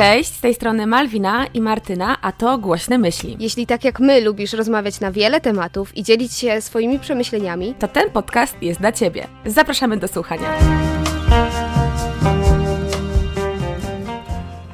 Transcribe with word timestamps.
Cześć, 0.00 0.34
z 0.34 0.40
tej 0.40 0.54
strony 0.54 0.86
Malwina 0.86 1.46
i 1.54 1.60
Martyna, 1.60 2.16
a 2.20 2.32
to 2.32 2.58
Głośne 2.58 2.98
Myśli. 2.98 3.36
Jeśli 3.40 3.66
tak 3.66 3.84
jak 3.84 4.00
my 4.00 4.20
lubisz 4.20 4.52
rozmawiać 4.52 5.00
na 5.00 5.12
wiele 5.12 5.40
tematów 5.40 5.96
i 5.96 6.02
dzielić 6.02 6.32
się 6.32 6.60
swoimi 6.60 6.98
przemyśleniami, 6.98 7.74
to 7.78 7.88
ten 7.88 8.10
podcast 8.10 8.62
jest 8.62 8.80
dla 8.80 8.92
Ciebie. 8.92 9.26
Zapraszamy 9.46 9.96
do 9.96 10.08
słuchania. 10.08 10.58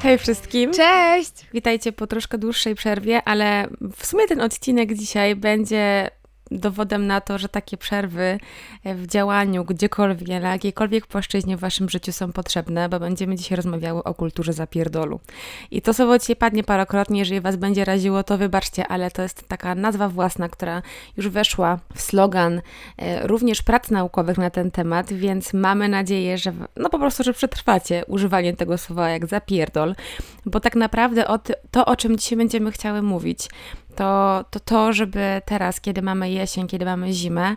Hej 0.03 0.19
wszystkim! 0.19 0.73
Cześć! 0.73 1.33
Witajcie 1.55 1.93
po 1.93 2.07
troszkę 2.07 2.39
dłuższej 2.39 2.75
przerwie, 2.75 3.23
ale 3.25 3.69
w 3.97 4.07
sumie 4.07 4.27
ten 4.27 4.41
odcinek 4.41 4.95
dzisiaj 4.95 5.37
będzie 5.37 6.11
dowodem 6.51 7.07
na 7.07 7.21
to, 7.21 7.39
że 7.39 7.49
takie 7.49 7.77
przerwy 7.77 8.39
w 8.85 9.07
działaniu 9.07 9.65
gdziekolwiek, 9.65 10.29
na 10.29 10.53
jakiejkolwiek 10.53 11.07
płaszczyźnie 11.07 11.57
w 11.57 11.61
waszym 11.61 11.89
życiu 11.89 12.13
są 12.13 12.33
potrzebne, 12.33 12.89
bo 12.89 13.01
będziemy 13.01 13.37
dzisiaj 13.37 13.57
rozmawiały 13.57 14.05
o 14.05 14.15
kulturze 14.15 14.53
zapierdolu. 14.53 15.21
I 15.71 15.83
to 15.83 15.95
słowo 15.95 16.19
dzisiaj 16.19 16.37
padnie 16.37 16.65
parokrotnie, 16.65 17.19
jeżeli 17.19 17.41
was 17.41 17.57
będzie 17.57 17.85
raziło, 17.85 18.23
to 18.23 18.39
wybaczcie, 18.39 18.89
ale 18.89 19.11
to 19.11 19.23
jest 19.23 19.49
taka 19.49 19.75
nazwa 19.75 20.09
własna, 20.09 20.49
która 20.49 20.83
już 21.17 21.29
weszła 21.29 21.79
w 21.95 22.01
slogan 22.01 22.63
e, 22.99 23.27
również 23.27 23.63
prac 23.63 23.91
naukowych 23.91 24.39
na 24.39 24.51
ten 24.51 24.71
temat, 24.71 25.13
więc 25.13 25.55
mamy 25.55 25.89
nadzieję, 25.89 26.39
że 26.39 26.53
no 26.77 26.91
po 26.91 26.99
prostu, 26.99 27.23
że 27.23 27.33
przetrwacie 27.33 28.05
używanie 28.07 28.57
tego 28.57 28.79
słowa 28.79 29.11
jak 29.11 29.27
zapierdol, 29.27 29.95
bo 30.47 30.61
tak 30.61 30.77
naprawdę 30.77 31.29
o 31.29 31.39
to, 31.71 31.87
o 31.87 31.97
czym 31.97 32.19
dzisiaj 32.19 32.39
będziemy 32.39 32.73
chciały 32.73 33.03
mówić, 33.03 33.49
to, 33.97 34.45
to 34.51 34.61
to, 34.61 34.93
żeby 34.93 35.43
teraz, 35.45 35.81
kiedy 35.81 36.03
mamy 36.03 36.31
jesień, 36.31 36.67
kiedy 36.67 36.85
mamy 36.85 37.13
zimę, 37.13 37.57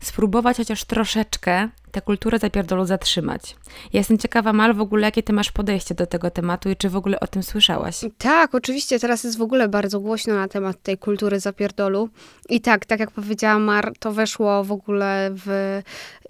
spróbować 0.00 0.56
chociaż 0.56 0.84
troszeczkę 0.84 1.68
tę 1.90 2.00
kulturę 2.00 2.38
zapierdolu 2.38 2.84
zatrzymać. 2.84 3.56
Ja 3.92 4.00
jestem 4.00 4.18
ciekawa, 4.18 4.52
Mal, 4.52 4.74
w 4.74 4.80
ogóle 4.80 5.02
jakie 5.02 5.22
ty 5.22 5.32
masz 5.32 5.52
podejście 5.52 5.94
do 5.94 6.06
tego 6.06 6.30
tematu 6.30 6.70
i 6.70 6.76
czy 6.76 6.88
w 6.88 6.96
ogóle 6.96 7.20
o 7.20 7.26
tym 7.26 7.42
słyszałaś? 7.42 8.00
Tak, 8.18 8.54
oczywiście, 8.54 8.98
teraz 8.98 9.24
jest 9.24 9.38
w 9.38 9.42
ogóle 9.42 9.68
bardzo 9.68 10.00
głośno 10.00 10.34
na 10.34 10.48
temat 10.48 10.82
tej 10.82 10.98
kultury 10.98 11.40
zapierdolu. 11.40 12.08
I 12.48 12.60
tak, 12.60 12.86
tak 12.86 13.00
jak 13.00 13.10
powiedziała 13.10 13.58
Mar, 13.58 13.92
to 13.98 14.12
weszło 14.12 14.64
w 14.64 14.72
ogóle 14.72 15.30
w 15.46 15.80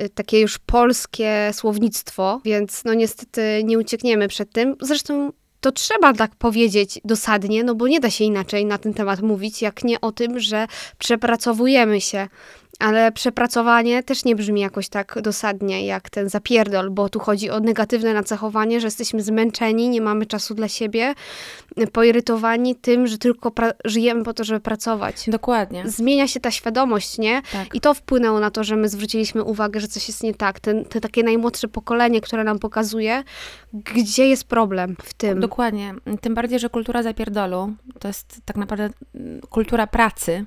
y, 0.00 0.08
takie 0.08 0.40
już 0.40 0.58
polskie 0.58 1.50
słownictwo, 1.52 2.40
więc 2.44 2.84
no 2.84 2.94
niestety 2.94 3.62
nie 3.64 3.78
uciekniemy 3.78 4.28
przed 4.28 4.52
tym. 4.52 4.76
Zresztą 4.80 5.32
to 5.60 5.72
trzeba 5.72 6.12
tak 6.12 6.36
powiedzieć 6.36 7.00
dosadnie, 7.04 7.64
no 7.64 7.74
bo 7.74 7.88
nie 7.88 8.00
da 8.00 8.10
się 8.10 8.24
inaczej 8.24 8.66
na 8.66 8.78
ten 8.78 8.94
temat 8.94 9.20
mówić, 9.20 9.62
jak 9.62 9.84
nie 9.84 10.00
o 10.00 10.12
tym, 10.12 10.40
że 10.40 10.66
przepracowujemy 10.98 12.00
się 12.00 12.28
ale 12.80 13.12
przepracowanie 13.12 14.02
też 14.02 14.24
nie 14.24 14.36
brzmi 14.36 14.60
jakoś 14.60 14.88
tak 14.88 15.18
dosadnie 15.22 15.86
jak 15.86 16.10
ten 16.10 16.28
zapierdol, 16.28 16.90
bo 16.90 17.08
tu 17.08 17.18
chodzi 17.18 17.50
o 17.50 17.60
negatywne 17.60 18.14
nacechowanie, 18.14 18.80
że 18.80 18.86
jesteśmy 18.86 19.22
zmęczeni, 19.22 19.88
nie 19.88 20.00
mamy 20.00 20.26
czasu 20.26 20.54
dla 20.54 20.68
siebie, 20.68 21.14
poirytowani 21.92 22.76
tym, 22.76 23.06
że 23.06 23.18
tylko 23.18 23.52
żyjemy 23.84 24.24
po 24.24 24.34
to, 24.34 24.44
żeby 24.44 24.60
pracować. 24.60 25.24
Dokładnie. 25.26 25.82
Zmienia 25.86 26.28
się 26.28 26.40
ta 26.40 26.50
świadomość, 26.50 27.18
nie? 27.18 27.42
Tak. 27.52 27.74
I 27.74 27.80
to 27.80 27.94
wpłynęło 27.94 28.40
na 28.40 28.50
to, 28.50 28.64
że 28.64 28.76
my 28.76 28.88
zwróciliśmy 28.88 29.44
uwagę, 29.44 29.80
że 29.80 29.88
coś 29.88 30.08
jest 30.08 30.22
nie 30.22 30.34
tak. 30.34 30.60
Ten, 30.60 30.84
te 30.84 31.00
takie 31.00 31.22
najmłodsze 31.22 31.68
pokolenie, 31.68 32.20
które 32.20 32.44
nam 32.44 32.58
pokazuje, 32.58 33.22
gdzie 33.72 34.28
jest 34.28 34.44
problem 34.44 34.96
w 35.02 35.14
tym. 35.14 35.40
Dokładnie. 35.40 35.94
Tym 36.20 36.34
bardziej, 36.34 36.58
że 36.58 36.70
kultura 36.70 37.02
zapierdolu 37.02 37.72
to 37.98 38.08
jest 38.08 38.40
tak 38.44 38.56
naprawdę 38.56 38.90
kultura 39.50 39.86
pracy, 39.86 40.46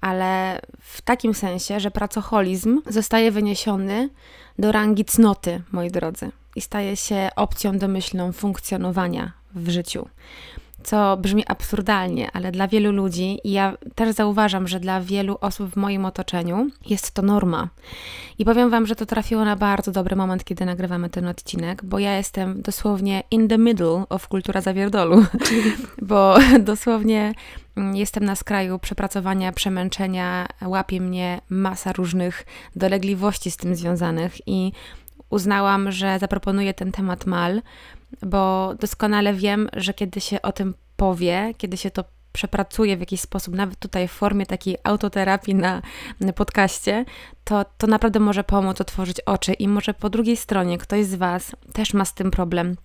ale 0.00 0.60
w 0.80 1.02
takim 1.02 1.34
sensie, 1.34 1.80
że 1.80 1.90
pracoholizm 1.90 2.80
zostaje 2.86 3.30
wyniesiony 3.30 4.10
do 4.58 4.72
rangi 4.72 5.04
cnoty, 5.04 5.62
moi 5.72 5.90
drodzy, 5.90 6.30
i 6.56 6.60
staje 6.60 6.96
się 6.96 7.28
opcją 7.36 7.78
domyślną 7.78 8.32
funkcjonowania 8.32 9.37
w 9.54 9.68
życiu 9.68 10.08
co 10.82 11.16
brzmi 11.16 11.44
absurdalnie, 11.46 12.28
ale 12.32 12.52
dla 12.52 12.68
wielu 12.68 12.92
ludzi, 12.92 13.40
i 13.44 13.52
ja 13.52 13.76
też 13.94 14.14
zauważam, 14.14 14.68
że 14.68 14.80
dla 14.80 15.00
wielu 15.00 15.38
osób 15.40 15.70
w 15.70 15.76
moim 15.76 16.04
otoczeniu 16.04 16.68
jest 16.86 17.10
to 17.10 17.22
norma. 17.22 17.68
I 18.38 18.44
powiem 18.44 18.70
Wam, 18.70 18.86
że 18.86 18.96
to 18.96 19.06
trafiło 19.06 19.44
na 19.44 19.56
bardzo 19.56 19.92
dobry 19.92 20.16
moment, 20.16 20.44
kiedy 20.44 20.64
nagrywamy 20.64 21.10
ten 21.10 21.26
odcinek, 21.26 21.84
bo 21.84 21.98
ja 21.98 22.16
jestem 22.16 22.62
dosłownie 22.62 23.22
in 23.30 23.48
the 23.48 23.58
middle 23.58 24.04
of 24.08 24.28
kultura 24.28 24.60
zawierdolu, 24.60 25.24
bo 26.02 26.36
dosłownie 26.60 27.34
mm, 27.76 27.96
jestem 27.96 28.24
na 28.24 28.36
skraju 28.36 28.78
przepracowania, 28.78 29.52
przemęczenia, 29.52 30.46
łapie 30.66 31.00
mnie 31.00 31.40
masa 31.48 31.92
różnych 31.92 32.46
dolegliwości 32.76 33.50
z 33.50 33.56
tym 33.56 33.74
związanych 33.74 34.48
i 34.48 34.72
uznałam, 35.30 35.92
że 35.92 36.18
zaproponuję 36.18 36.74
ten 36.74 36.92
temat 36.92 37.26
mal, 37.26 37.62
bo 38.22 38.74
doskonale 38.80 39.34
wiem, 39.34 39.68
że 39.72 39.94
kiedy 39.94 40.20
się 40.20 40.42
o 40.42 40.52
tym 40.52 40.74
powie, 40.96 41.54
kiedy 41.58 41.76
się 41.76 41.90
to 41.90 42.04
przepracuje 42.32 42.96
w 42.96 43.00
jakiś 43.00 43.20
sposób, 43.20 43.54
nawet 43.54 43.78
tutaj 43.78 44.08
w 44.08 44.12
formie 44.12 44.46
takiej 44.46 44.76
autoterapii 44.84 45.54
na, 45.54 45.82
podcaście, 46.32 47.04
to, 47.44 47.64
to 47.78 47.86
naprawdę 47.86 48.20
może 48.20 48.44
pomóc 48.44 48.80
otworzyć 48.80 49.20
oczy. 49.20 49.52
I 49.52 49.68
może 49.68 49.94
po 49.94 50.10
drugiej 50.10 50.36
stronie 50.36 50.78
ktoś 50.78 51.06
z 51.06 51.14
Was 51.14 51.56
też 51.72 51.94
ma 51.94 52.04
z 52.04 52.14
tym 52.14 52.30
problem 52.30 52.76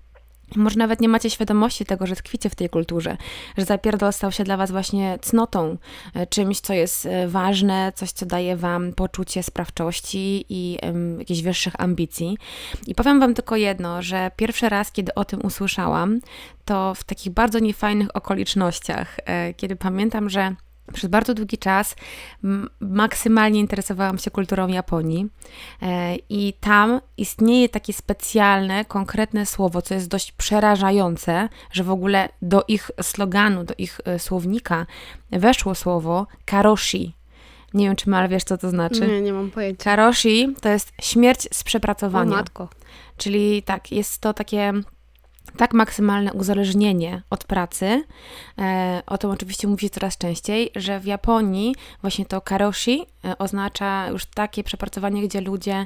może 0.56 0.78
nawet 0.78 1.02
nie 1.02 1.10
macie 1.10 1.30
świadomości 1.30 1.86
tego, 1.86 2.08
że 2.08 2.16
tkwicie 2.16 2.50
w 2.50 2.56
tej 2.56 2.70
kulturze, 2.70 3.18
że 3.58 3.66
zapierdol 3.66 4.14
stał 4.14 4.32
się 4.32 4.44
dla 4.44 4.58
was 4.58 4.72
właśnie 4.72 5.20
cnotą, 5.22 5.78
e, 6.14 6.28
czymś, 6.28 6.60
co 6.60 6.74
jest 6.74 7.06
e, 7.06 7.28
ważne, 7.28 7.92
coś, 7.96 8.12
co 8.12 8.26
daje 8.26 8.56
wam 8.56 8.94
poczucie 8.94 9.44
sprawczości 9.44 10.46
i 10.50 10.78
um, 10.84 11.20
jakichś 11.20 11.42
wyższych 11.42 11.82
ambicji. 11.82 12.38
I 12.88 12.96
powiem 12.96 13.20
wam 13.20 13.34
tylko 13.34 13.56
jedno, 13.56 14.02
że 14.02 14.32
pierwszy 14.36 14.70
raz, 14.70 14.92
kiedy 14.92 15.14
o 15.14 15.26
tym 15.26 15.46
usłyszałam, 15.46 16.20
to 16.66 16.94
w 16.96 17.04
takich 17.04 17.34
bardzo 17.34 17.60
niefajnych 17.60 18.16
okolicznościach, 18.16 19.18
e, 19.26 19.54
kiedy 19.54 19.76
pamiętam, 19.76 20.30
że 20.30 20.56
przez 20.94 21.10
bardzo 21.10 21.34
długi 21.34 21.58
czas 21.58 21.96
maksymalnie 22.80 23.60
interesowałam 23.60 24.18
się 24.18 24.32
kulturą 24.32 24.68
Japonii 24.68 25.28
e, 25.82 26.16
i 26.30 26.54
tam 26.60 27.02
istnieje 27.18 27.70
takie 27.70 27.94
specjalne, 27.94 28.86
konkretne 28.86 29.46
słowo, 29.46 29.82
co 29.82 29.94
jest 29.94 30.08
dość 30.08 30.32
przerażające, 30.32 31.50
że 31.72 31.84
w 31.84 31.92
ogóle 31.92 32.30
do 32.42 32.64
ich 32.68 32.92
sloganu, 33.02 33.64
do 33.64 33.74
ich 33.78 34.00
e, 34.06 34.20
słownika 34.20 34.86
weszło 35.32 35.76
słowo 35.76 36.28
karoshi. 36.46 37.14
Nie 37.74 37.86
wiem, 37.86 37.96
czy 37.96 38.10
Mal 38.10 38.30
wiesz, 38.30 38.44
co 38.44 38.58
to 38.58 38.70
znaczy. 38.70 39.08
Nie, 39.08 39.22
nie 39.22 39.34
mam 39.34 39.52
pojęcia. 39.52 39.84
Karoshi 39.84 40.56
to 40.62 40.70
jest 40.70 40.94
śmierć 41.02 41.48
z 41.52 41.64
przepracowania. 41.64 42.32
O 42.32 42.36
matko. 42.36 42.70
Czyli 43.18 43.64
tak, 43.64 43.92
jest 43.92 44.22
to 44.22 44.34
takie 44.34 44.74
tak 45.58 45.74
maksymalne 45.74 46.34
uzależnienie 46.34 47.22
od 47.30 47.44
pracy, 47.44 48.04
e, 48.60 49.02
o 49.08 49.18
tym 49.18 49.30
oczywiście 49.30 49.68
mówi 49.68 49.82
się 49.82 49.90
coraz 49.90 50.18
częściej, 50.18 50.72
że 50.76 51.00
w 51.00 51.06
Japonii 51.06 51.76
właśnie 52.02 52.26
to 52.26 52.42
karoshi 52.42 53.06
e, 53.26 53.38
oznacza 53.38 54.08
już 54.10 54.26
takie 54.26 54.64
przepracowanie, 54.64 55.22
gdzie 55.22 55.42
ludzie 55.42 55.86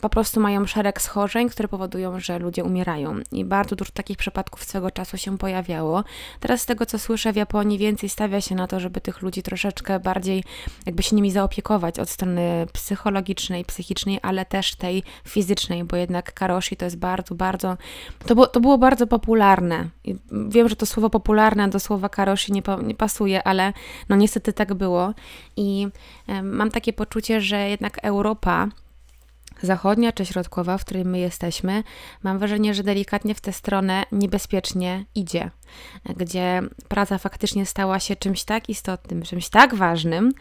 po 0.00 0.08
prostu 0.08 0.40
mają 0.40 0.66
szereg 0.66 1.02
schorzeń, 1.02 1.48
które 1.48 1.68
powodują, 1.68 2.20
że 2.20 2.38
ludzie 2.38 2.64
umierają. 2.64 3.20
I 3.32 3.44
bardzo 3.44 3.76
dużo 3.76 3.90
takich 3.92 4.16
przypadków 4.16 4.64
swego 4.64 4.90
czasu 4.90 5.16
się 5.16 5.38
pojawiało. 5.38 6.04
Teraz 6.40 6.60
z 6.60 6.66
tego, 6.66 6.86
co 6.86 6.98
słyszę, 6.98 7.32
w 7.32 7.36
Japonii 7.36 7.78
więcej 7.78 8.08
stawia 8.08 8.40
się 8.40 8.54
na 8.54 8.66
to, 8.66 8.80
żeby 8.80 9.00
tych 9.00 9.22
ludzi 9.22 9.42
troszeczkę 9.42 10.00
bardziej 10.00 10.44
jakby 10.86 11.02
się 11.02 11.16
nimi 11.16 11.30
zaopiekować 11.30 11.98
od 11.98 12.10
strony 12.10 12.66
psychologicznej, 12.72 13.64
psychicznej, 13.64 14.18
ale 14.22 14.44
też 14.44 14.74
tej 14.74 15.02
fizycznej, 15.24 15.84
bo 15.84 15.96
jednak 15.96 16.34
karoshi 16.34 16.76
to 16.76 16.84
jest 16.84 16.96
bardzo, 16.96 17.34
bardzo, 17.34 17.76
to 18.26 18.34
było, 18.34 18.46
to 18.46 18.60
było 18.60 18.78
bardzo 18.78 19.06
popularne. 19.06 19.88
I 20.04 20.16
wiem, 20.48 20.68
że 20.68 20.76
to 20.76 20.86
słowo 20.86 21.10
popularne 21.10 21.68
do 21.68 21.80
słowa 21.80 22.08
karoshi 22.08 22.52
nie, 22.52 22.62
nie 22.82 22.94
pasuje, 22.94 23.42
ale 23.42 23.72
no 24.08 24.16
niestety 24.16 24.52
tak 24.52 24.74
było. 24.74 25.14
I 25.56 25.88
mam 26.42 26.70
takie 26.70 26.92
poczucie, 26.92 27.40
że 27.40 27.68
jednak 27.68 27.98
Europa 28.02 28.68
zachodnia 29.62 30.12
czy 30.12 30.26
środkowa, 30.26 30.78
w 30.78 30.84
której 30.84 31.04
my 31.04 31.18
jesteśmy, 31.18 31.82
mam 32.22 32.38
wrażenie, 32.38 32.74
że 32.74 32.82
delikatnie 32.82 33.34
w 33.34 33.40
tę 33.40 33.52
stronę 33.52 34.04
niebezpiecznie 34.12 35.04
idzie, 35.14 35.50
gdzie 36.16 36.62
praca 36.88 37.18
faktycznie 37.18 37.66
stała 37.66 38.00
się 38.00 38.16
czymś 38.16 38.44
tak 38.44 38.68
istotnym, 38.68 39.22
czymś 39.22 39.48
tak 39.48 39.74
ważnym. 39.74 40.32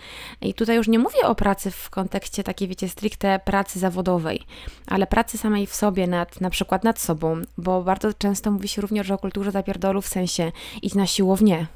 I 0.41 0.53
tutaj 0.53 0.75
już 0.75 0.87
nie 0.87 0.99
mówię 0.99 1.21
o 1.23 1.35
pracy 1.35 1.71
w 1.71 1.89
kontekście 1.89 2.43
takiej, 2.43 2.67
wiecie, 2.67 2.89
stricte 2.89 3.39
pracy 3.39 3.79
zawodowej, 3.79 4.43
ale 4.87 5.07
pracy 5.07 5.37
samej 5.37 5.67
w 5.67 5.75
sobie, 5.75 6.07
nad, 6.07 6.41
na 6.41 6.49
przykład 6.49 6.83
nad 6.83 6.99
sobą, 6.99 7.41
bo 7.57 7.83
bardzo 7.83 8.13
często 8.13 8.51
mówi 8.51 8.67
się 8.67 8.81
również 8.81 9.11
o 9.11 9.17
kulturze 9.17 9.51
zapierdolu 9.51 10.01
w 10.01 10.07
sensie 10.07 10.51
idź 10.81 10.95
na 10.95 11.07
siłownię, 11.07 11.67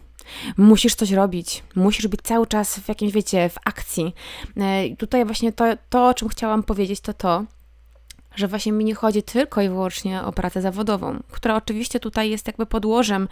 Musisz 0.57 0.95
coś 0.95 1.11
robić, 1.11 1.63
musisz 1.75 2.07
być 2.07 2.21
cały 2.23 2.47
czas 2.47 2.79
w 2.79 2.87
jakimś, 2.87 3.11
wiecie, 3.11 3.49
w 3.49 3.55
akcji. 3.65 4.15
E, 4.57 4.85
I 4.85 4.97
tutaj 4.97 5.25
właśnie 5.25 5.53
to, 5.53 5.65
to, 5.89 6.07
o 6.07 6.13
czym 6.13 6.29
chciałam 6.29 6.63
powiedzieć, 6.63 7.01
to 7.01 7.13
to, 7.13 7.45
że 8.35 8.47
właśnie 8.47 8.71
mi 8.71 8.85
nie 8.85 8.95
chodzi 8.95 9.23
tylko 9.23 9.61
i 9.61 9.69
wyłącznie 9.69 10.23
o 10.23 10.31
pracę 10.31 10.61
zawodową, 10.61 11.19
która 11.31 11.55
oczywiście 11.55 11.99
tutaj 11.99 12.29
jest 12.29 12.47
jakby 12.47 12.65
podłożem 12.65 13.27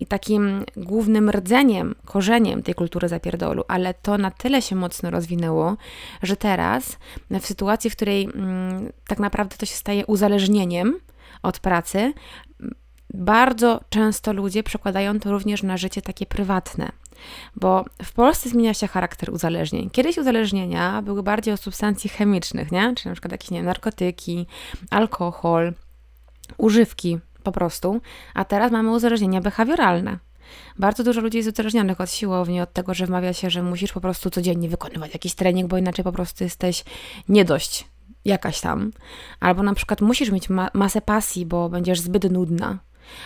i 0.00 0.06
takim 0.06 0.64
głównym 0.76 1.30
rdzeniem, 1.30 1.94
korzeniem 2.04 2.62
tej 2.62 2.74
kultury 2.74 3.08
zapierdolu, 3.08 3.64
ale 3.68 3.94
to 3.94 4.18
na 4.18 4.30
tyle 4.30 4.62
się 4.62 4.76
mocno 4.76 5.10
rozwinęło, 5.10 5.76
że 6.22 6.36
teraz 6.36 6.96
w 7.30 7.46
sytuacji, 7.46 7.90
w 7.90 7.96
której 7.96 8.24
mm, 8.24 8.92
tak 9.06 9.18
naprawdę 9.18 9.56
to 9.56 9.66
się 9.66 9.74
staje 9.74 10.06
uzależnieniem 10.06 11.00
od 11.42 11.58
pracy, 11.58 12.12
bardzo 13.14 13.80
często 13.88 14.32
ludzie 14.32 14.62
przekładają 14.62 15.20
to 15.20 15.30
również 15.30 15.62
na 15.62 15.76
życie 15.76 16.02
takie 16.02 16.26
prywatne. 16.26 16.92
Bo 17.56 17.84
w 18.02 18.12
Polsce 18.12 18.48
zmienia 18.48 18.74
się 18.74 18.88
charakter 18.88 19.30
uzależnień. 19.30 19.90
Kiedyś 19.90 20.18
uzależnienia 20.18 21.02
były 21.02 21.22
bardziej 21.22 21.54
o 21.54 21.56
substancji 21.56 22.10
chemicznych, 22.10 22.72
nie? 22.72 22.94
Czyli 22.94 23.08
na 23.08 23.14
przykład 23.14 23.32
jakieś 23.32 23.50
nie 23.50 23.62
narkotyki, 23.62 24.46
alkohol, 24.90 25.72
używki 26.58 27.18
po 27.42 27.52
prostu, 27.52 28.00
a 28.34 28.44
teraz 28.44 28.72
mamy 28.72 28.90
uzależnienia 28.90 29.40
behawioralne. 29.40 30.18
Bardzo 30.78 31.04
dużo 31.04 31.20
ludzi 31.20 31.38
jest 31.38 31.50
uzależnionych 31.50 32.00
od 32.00 32.10
siłowni, 32.10 32.60
od 32.60 32.72
tego, 32.72 32.94
że 32.94 33.06
wmawia 33.06 33.32
się, 33.32 33.50
że 33.50 33.62
musisz 33.62 33.92
po 33.92 34.00
prostu 34.00 34.30
codziennie 34.30 34.68
wykonywać 34.68 35.12
jakiś 35.12 35.34
trening, 35.34 35.68
bo 35.68 35.78
inaczej 35.78 36.04
po 36.04 36.12
prostu 36.12 36.44
jesteś 36.44 36.84
nie 37.28 37.44
dość 37.44 37.86
jakaś 38.24 38.60
tam. 38.60 38.90
Albo 39.40 39.62
na 39.62 39.74
przykład 39.74 40.00
musisz 40.00 40.30
mieć 40.30 40.48
ma 40.48 40.70
masę 40.74 41.00
pasji, 41.00 41.46
bo 41.46 41.68
będziesz 41.68 42.00
zbyt 42.00 42.30
nudna. 42.30 42.78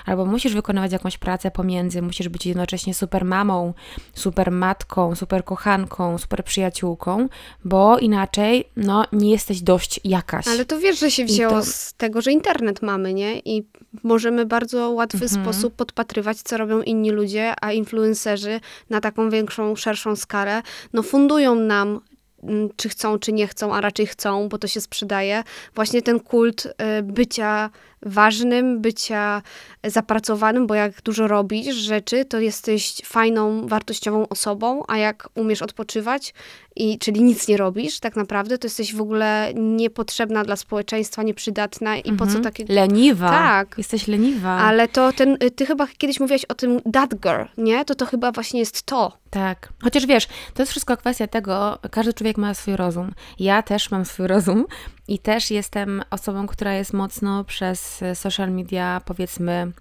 Albo 0.07 0.27
musisz 0.27 0.55
wykonywać 0.55 0.93
jakąś 0.93 1.19
pracę 1.19 1.51
pomiędzy, 1.51 2.03
musisz 2.03 2.29
być 2.29 2.47
jednocześnie 2.47 2.95
super 2.95 3.25
mamą, 3.25 3.75
super 4.15 4.51
matką, 4.51 5.15
super 5.15 5.45
kochanką, 5.45 6.19
super 6.19 6.45
przyjaciółką, 6.45 7.29
bo 7.65 7.99
inaczej 7.99 8.65
no, 8.77 9.05
nie 9.13 9.31
jesteś 9.31 9.63
dość 9.63 10.01
jakaś. 10.05 10.49
Ale 10.49 10.65
to 10.65 10.79
wiesz, 10.79 10.99
że 10.99 11.11
się 11.11 11.25
wzięło 11.25 11.55
to... 11.55 11.63
z 11.63 11.95
tego, 11.95 12.21
że 12.21 12.33
internet 12.33 12.83
mamy, 12.83 13.15
nie? 13.15 13.39
I 13.39 13.67
możemy 14.03 14.47
bardzo 14.47 14.91
łatwy 14.91 15.25
mhm. 15.25 15.45
sposób 15.45 15.75
podpatrywać, 15.75 16.43
co 16.43 16.57
robią 16.57 16.83
inni 16.83 17.11
ludzie, 17.11 17.55
a 17.61 17.73
influencerzy 17.73 18.61
na 18.91 19.01
taką 19.01 19.31
większą, 19.31 19.77
szerszą 19.77 20.17
skalę, 20.17 20.63
no 20.93 21.03
fundują 21.03 21.55
nam 21.55 22.01
Mm, 22.43 22.69
czy 22.77 22.89
chcą, 22.89 23.19
czy 23.19 23.33
nie 23.33 23.47
chcą, 23.47 23.75
a 23.75 23.81
raczej 23.81 24.07
chcą, 24.07 24.49
bo 24.49 24.59
to 24.59 24.69
się 24.69 24.81
sprzedaje. 24.81 25.45
Właśnie 25.75 26.03
ten 26.03 26.21
kult 26.21 26.67
y, 26.67 27.03
bycia 27.03 27.71
ważnym, 28.03 28.81
bycia 28.81 29.43
zapracowanym, 29.85 30.67
bo 30.67 30.75
jak 30.75 31.03
dużo 31.03 31.29
robisz 31.29 31.77
rzeczy, 31.77 32.25
to 32.25 32.41
jesteś 32.41 32.95
fajną, 33.05 33.67
wartościową 33.67 34.29
osobą, 34.29 34.83
a 34.89 34.99
jak 34.99 35.29
umiesz 35.35 35.63
odpoczywać, 35.63 36.35
i, 36.77 36.99
czyli 36.99 37.23
nic 37.23 37.49
nie 37.49 37.57
robisz 37.57 38.01
tak 38.01 38.17
naprawdę, 38.17 38.59
to 38.59 38.67
jesteś 38.67 38.95
w 38.95 39.01
ogóle 39.01 39.53
niepotrzebna 39.55 40.45
dla 40.45 40.57
społeczeństwa, 40.57 41.23
nieprzydatna 41.23 41.97
i 41.97 41.99
mhm. 41.99 42.17
po 42.17 42.25
co 42.25 42.37
mhm. 42.37 42.45
takie... 42.45 42.65
Leniwa. 42.69 43.29
Tak. 43.29 43.75
Jesteś 43.79 44.09
leniwa. 44.09 44.51
Ale 44.51 44.89
to 44.89 45.13
ten, 45.13 45.37
y, 45.43 45.51
ty 45.51 45.67
chyba 45.67 45.87
kiedyś 45.99 46.21
mówiłaś 46.21 46.45
o 46.45 46.55
tym 46.55 46.81
that 46.93 47.15
girl, 47.15 47.43
nie? 47.57 47.85
To 47.85 47.95
to 47.95 48.07
chyba 48.07 48.33
właśnie 48.33 48.61
jest 48.61 48.83
to. 48.83 49.19
Tak. 49.31 49.73
Chociaż 49.83 50.07
wiesz, 50.07 50.27
to 50.55 50.63
jest 50.63 50.71
wszystko 50.71 50.97
kwestia 50.97 51.27
tego, 51.27 51.79
każdy 51.91 52.13
człowiek 52.13 52.39
ma 52.39 52.55
swój 52.55 52.77
rozum. 52.77 53.13
Ja 53.39 53.63
też 53.63 53.91
mam 53.91 54.05
swój 54.05 54.27
rozum 54.27 54.65
i 55.09 55.19
też 55.19 55.51
jestem 55.51 56.03
osobą, 56.11 56.47
która 56.47 56.75
jest 56.75 56.93
mocno 56.93 57.45
przez 57.45 58.05
social 58.15 58.51
media, 58.51 59.01
powiedzmy, 59.05 59.73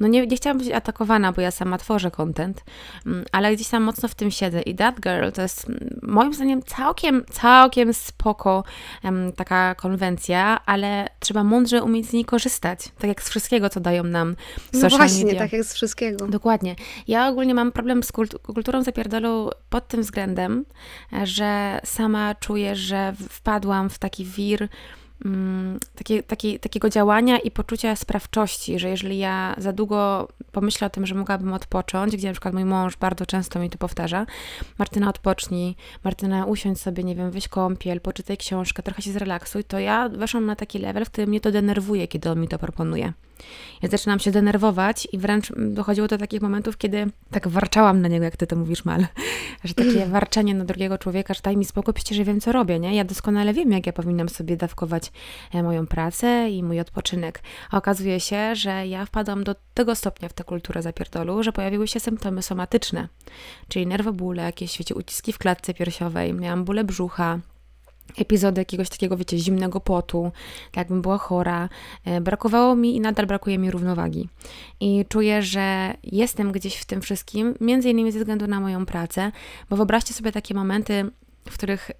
no 0.00 0.08
nie, 0.08 0.26
nie 0.26 0.36
chciałam 0.36 0.58
być 0.58 0.70
atakowana, 0.70 1.32
bo 1.32 1.40
ja 1.40 1.50
sama 1.50 1.78
tworzę 1.78 2.10
content, 2.10 2.64
mm, 3.06 3.24
ale 3.32 3.54
gdzieś 3.54 3.68
tam 3.68 3.82
mocno 3.82 4.08
w 4.08 4.14
tym 4.14 4.30
siedzę. 4.30 4.62
I 4.62 4.74
That 4.74 5.00
Girl 5.00 5.30
to 5.34 5.42
jest 5.42 5.68
mm, 5.68 6.00
moim 6.02 6.34
zdaniem 6.34 6.62
całkiem, 6.62 7.24
całkiem 7.32 7.94
spoko 7.94 8.64
um, 9.04 9.32
taka 9.32 9.74
konwencja, 9.74 10.60
ale 10.66 11.08
trzeba 11.18 11.44
mądrze 11.44 11.82
umieć 11.82 12.06
z 12.06 12.12
niej 12.12 12.24
korzystać. 12.24 12.88
Tak 12.98 13.08
jak 13.08 13.22
z 13.22 13.28
wszystkiego, 13.28 13.70
co 13.70 13.80
dają 13.80 14.04
nam 14.04 14.36
no 14.72 14.80
social 14.80 14.90
no 14.90 14.96
właśnie, 14.96 15.24
media. 15.24 15.40
tak 15.40 15.52
jak 15.52 15.64
z 15.64 15.74
wszystkiego. 15.74 16.26
Dokładnie. 16.26 16.76
Ja 17.08 17.28
ogólnie 17.28 17.54
mam 17.54 17.72
problem 17.72 18.02
z 18.02 18.12
kult 18.12 18.38
kulturą 18.38 18.82
zapierdolu 18.82 19.50
pod 19.70 19.88
tym 19.88 20.02
względem, 20.02 20.64
że 21.22 21.80
sama 21.84 22.34
czuję, 22.34 22.76
że 22.76 23.14
wpadłam 23.28 23.90
w 23.90 23.98
taki 23.98 24.24
wir 24.24 24.69
takie, 25.94 26.22
takie, 26.22 26.58
takiego 26.58 26.90
działania 26.90 27.38
i 27.38 27.50
poczucia 27.50 27.96
sprawczości, 27.96 28.78
że 28.78 28.88
jeżeli 28.88 29.18
ja 29.18 29.54
za 29.58 29.72
długo 29.72 30.28
pomyślę 30.52 30.86
o 30.86 30.90
tym, 30.90 31.06
że 31.06 31.14
mogłabym 31.14 31.52
odpocząć, 31.52 32.16
gdzie 32.16 32.28
na 32.28 32.32
przykład 32.32 32.54
mój 32.54 32.64
mąż 32.64 32.96
bardzo 32.96 33.26
często 33.26 33.58
mi 33.58 33.70
to 33.70 33.78
powtarza, 33.78 34.26
Martyna 34.78 35.08
odpocznij, 35.08 35.76
Martyna 36.04 36.44
usiądź 36.44 36.80
sobie, 36.80 37.04
nie 37.04 37.14
wiem, 37.14 37.30
weź 37.30 37.48
kąpiel, 37.48 38.00
poczytaj 38.00 38.36
książkę, 38.36 38.82
trochę 38.82 39.02
się 39.02 39.12
zrelaksuj, 39.12 39.64
to 39.64 39.78
ja 39.78 40.08
weszłam 40.08 40.46
na 40.46 40.56
taki 40.56 40.78
level, 40.78 41.04
w 41.04 41.10
którym 41.10 41.30
mnie 41.30 41.40
to 41.40 41.52
denerwuje, 41.52 42.08
kiedy 42.08 42.30
on 42.30 42.40
mi 42.40 42.48
to 42.48 42.58
proponuje. 42.58 43.12
Ja 43.82 43.88
zaczynam 43.88 44.18
się 44.18 44.30
denerwować 44.30 45.08
i 45.12 45.18
wręcz 45.18 45.52
dochodziło 45.56 46.08
do 46.08 46.18
takich 46.18 46.42
momentów, 46.42 46.76
kiedy 46.76 47.06
tak 47.30 47.48
warczałam 47.48 48.00
na 48.00 48.08
niego, 48.08 48.24
jak 48.24 48.36
ty 48.36 48.46
to 48.46 48.56
mówisz, 48.56 48.84
Mal, 48.84 49.06
że 49.64 49.74
takie 49.74 50.06
warczenie 50.16 50.54
na 50.54 50.64
drugiego 50.64 50.98
człowieka, 50.98 51.34
że 51.34 51.40
daj 51.42 51.56
mi 51.56 51.64
spokój, 51.64 51.94
przecież 51.94 52.18
ja 52.18 52.24
wiem, 52.24 52.40
co 52.40 52.52
robię, 52.52 52.78
nie? 52.78 52.94
Ja 52.94 53.04
doskonale 53.04 53.52
wiem, 53.52 53.72
jak 53.72 53.86
ja 53.86 53.92
powinnam 53.92 54.28
sobie 54.28 54.56
dawkować 54.56 55.12
e, 55.54 55.62
moją 55.62 55.86
pracę 55.86 56.50
i 56.50 56.62
mój 56.62 56.80
odpoczynek. 56.80 57.42
A 57.70 57.76
okazuje 57.76 58.20
się, 58.20 58.54
że 58.54 58.86
ja 58.86 59.06
wpadłam 59.06 59.44
do 59.44 59.54
tego 59.74 59.94
stopnia 59.94 60.28
w 60.28 60.32
tę 60.32 60.44
kulturę 60.44 60.82
zapierdolu, 60.82 61.42
że 61.42 61.52
pojawiły 61.52 61.88
się 61.88 62.00
symptomy 62.00 62.42
somatyczne, 62.42 63.08
czyli 63.68 63.86
nerwobóle, 63.86 64.42
jakieś, 64.42 64.78
wiecie, 64.78 64.94
uciski 64.94 65.32
w 65.32 65.38
klatce 65.38 65.74
piersiowej, 65.74 66.34
miałam 66.34 66.64
bóle 66.64 66.84
brzucha, 66.84 67.38
epizody 68.18 68.60
jakiegoś 68.60 68.88
takiego, 68.88 69.16
wiecie, 69.16 69.38
zimnego 69.38 69.80
potu, 69.80 70.32
tak 70.64 70.76
jakbym 70.76 71.02
była 71.02 71.18
chora. 71.18 71.68
E, 72.04 72.20
brakowało 72.20 72.76
mi 72.76 72.96
i 72.96 73.00
nadal 73.00 73.26
brakuje 73.26 73.58
mi 73.58 73.70
równowagi. 73.70 74.28
I 74.80 75.04
czuję, 75.08 75.42
że 75.42 75.94
jestem 76.02 76.52
gdzieś 76.52 76.76
w 76.76 76.84
tym 76.84 77.00
wszystkim, 77.00 77.54
między 77.60 77.90
innymi 77.90 78.12
ze 78.12 78.18
względu 78.18 78.46
na 78.46 78.60
moją 78.60 78.86
pracę, 78.86 79.32
bo 79.70 79.76
wyobraźcie 79.76 80.14
sobie 80.14 80.32
takie 80.32 80.54
momenty, 80.54 81.10
w 81.50 81.54
których 81.54 81.90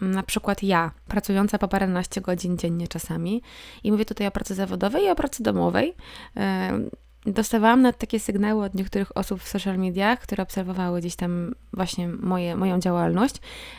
na 0.00 0.22
przykład 0.22 0.62
ja, 0.62 0.90
pracująca 1.08 1.58
po 1.58 1.68
paręnaście 1.68 2.20
godzin 2.20 2.58
dziennie 2.58 2.88
czasami, 2.88 3.42
i 3.84 3.92
mówię 3.92 4.04
tutaj 4.04 4.26
o 4.26 4.30
pracy 4.30 4.54
zawodowej 4.54 5.04
i 5.04 5.08
o 5.08 5.14
pracy 5.14 5.42
domowej, 5.42 5.94
e, 6.36 6.80
dostawałam 7.26 7.82
nawet 7.82 7.98
takie 7.98 8.20
sygnały 8.20 8.64
od 8.64 8.74
niektórych 8.74 9.16
osób 9.16 9.42
w 9.42 9.48
social 9.48 9.78
mediach, 9.78 10.20
które 10.20 10.42
obserwowały 10.42 11.00
gdzieś 11.00 11.16
tam 11.16 11.54
właśnie 11.72 12.08
moje, 12.08 12.56
moją 12.56 12.80
działalność, 12.80 13.34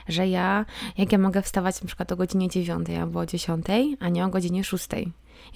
że 0.08 0.28
ja, 0.28 0.66
jak 0.98 1.12
ja 1.12 1.18
mogę 1.18 1.42
wstawać 1.42 1.80
przykład 1.86 2.12
o 2.12 2.16
godzinie 2.16 2.50
9 2.50 2.90
albo 2.90 3.20
o 3.20 3.26
10, 3.26 3.66
a 4.00 4.10
nie 4.10 4.26
o 4.26 4.30
godzinie 4.30 4.64
6. 4.64 4.88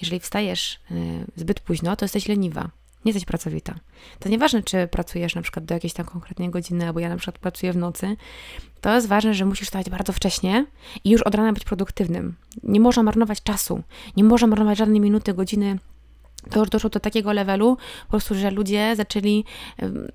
Jeżeli 0.00 0.20
wstajesz 0.20 0.80
y, 0.90 1.24
zbyt 1.36 1.60
późno, 1.60 1.96
to 1.96 2.04
jesteś 2.04 2.28
leniwa, 2.28 2.70
nie 3.04 3.10
jesteś 3.12 3.24
pracowita. 3.24 3.74
To 4.18 4.28
nieważne, 4.28 4.62
czy 4.62 4.88
pracujesz 4.88 5.34
na 5.34 5.42
przykład 5.42 5.64
do 5.64 5.74
jakiejś 5.74 5.92
tam 5.92 6.06
konkretnej 6.06 6.50
godziny, 6.50 6.86
albo 6.86 7.00
ja 7.00 7.08
na 7.08 7.16
przykład 7.16 7.38
pracuję 7.38 7.72
w 7.72 7.76
nocy, 7.76 8.16
to 8.80 8.94
jest 8.94 9.06
ważne, 9.06 9.34
że 9.34 9.44
musisz 9.44 9.66
wstawać 9.66 9.90
bardzo 9.90 10.12
wcześnie 10.12 10.66
i 11.04 11.10
już 11.10 11.22
od 11.22 11.34
rana 11.34 11.52
być 11.52 11.64
produktywnym. 11.64 12.34
Nie 12.62 12.80
można 12.80 13.02
marnować 13.02 13.42
czasu, 13.42 13.82
nie 14.16 14.24
można 14.24 14.48
marnować 14.48 14.78
żadnej 14.78 15.00
minuty, 15.00 15.34
godziny 15.34 15.78
to 16.50 16.60
już 16.60 16.70
doszło 16.70 16.90
do 16.90 17.00
takiego 17.00 17.32
levelu, 17.32 17.76
po 18.04 18.10
prostu, 18.10 18.34
że 18.34 18.50
ludzie 18.50 18.96
zaczęli 18.96 19.44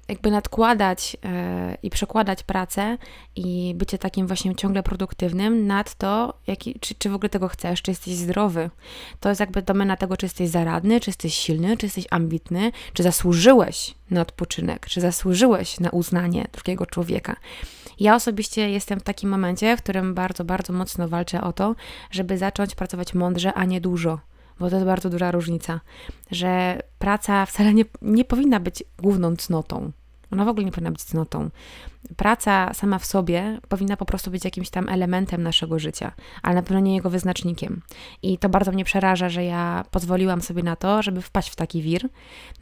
jakby 0.07 0.31
nadkładać 0.31 1.17
e, 1.25 1.77
i 1.83 1.89
przekładać 1.89 2.43
pracę 2.43 2.97
i 3.35 3.73
bycie 3.77 3.97
takim 3.97 4.27
właśnie 4.27 4.55
ciągle 4.55 4.83
produktywnym 4.83 5.67
nad 5.67 5.95
to, 5.95 6.33
jaki, 6.47 6.79
czy, 6.79 6.95
czy 6.95 7.09
w 7.09 7.15
ogóle 7.15 7.29
tego 7.29 7.47
chcesz, 7.47 7.81
czy 7.81 7.91
jesteś 7.91 8.13
zdrowy. 8.13 8.69
To 9.19 9.29
jest 9.29 9.39
jakby 9.39 9.61
domena 9.61 9.97
tego, 9.97 10.17
czy 10.17 10.25
jesteś 10.25 10.49
zaradny, 10.49 10.99
czy 10.99 11.09
jesteś 11.09 11.33
silny, 11.33 11.77
czy 11.77 11.85
jesteś 11.85 12.05
ambitny, 12.09 12.71
czy 12.93 13.03
zasłużyłeś 13.03 13.95
na 14.11 14.21
odpoczynek, 14.21 14.85
czy 14.85 15.01
zasłużyłeś 15.01 15.79
na 15.79 15.89
uznanie 15.89 16.47
drugiego 16.53 16.85
człowieka. 16.85 17.35
Ja 17.99 18.15
osobiście 18.15 18.69
jestem 18.69 18.99
w 18.99 19.03
takim 19.03 19.29
momencie, 19.29 19.77
w 19.77 19.81
którym 19.81 20.13
bardzo, 20.13 20.43
bardzo 20.43 20.73
mocno 20.73 21.07
walczę 21.07 21.41
o 21.41 21.53
to, 21.53 21.75
żeby 22.11 22.37
zacząć 22.37 22.75
pracować 22.75 23.13
mądrze, 23.13 23.53
a 23.53 23.65
nie 23.65 23.81
dużo 23.81 24.19
bo 24.61 24.69
to 24.69 24.75
jest 24.75 24.85
bardzo 24.85 25.09
duża 25.09 25.31
różnica, 25.31 25.79
że 26.31 26.79
praca 26.99 27.45
wcale 27.45 27.73
nie, 27.73 27.85
nie 28.01 28.25
powinna 28.25 28.59
być 28.59 28.83
główną 28.99 29.35
cnotą. 29.35 29.91
Ona 30.31 30.45
w 30.45 30.47
ogóle 30.47 30.65
nie 30.65 30.71
powinna 30.71 30.91
być 30.91 31.03
cnotą. 31.03 31.49
Praca 32.17 32.73
sama 32.73 32.99
w 32.99 33.05
sobie 33.05 33.59
powinna 33.69 33.97
po 33.97 34.05
prostu 34.05 34.31
być 34.31 34.45
jakimś 34.45 34.69
tam 34.69 34.89
elementem 34.89 35.43
naszego 35.43 35.79
życia, 35.79 36.11
ale 36.41 36.55
na 36.55 36.61
pewno 36.61 36.79
nie 36.79 36.95
jego 36.95 37.09
wyznacznikiem. 37.09 37.81
I 38.21 38.37
to 38.37 38.49
bardzo 38.49 38.71
mnie 38.71 38.85
przeraża, 38.85 39.29
że 39.29 39.45
ja 39.45 39.85
pozwoliłam 39.91 40.41
sobie 40.41 40.63
na 40.63 40.75
to, 40.75 41.01
żeby 41.01 41.21
wpaść 41.21 41.49
w 41.49 41.55
taki 41.55 41.81
wir. 41.81 42.01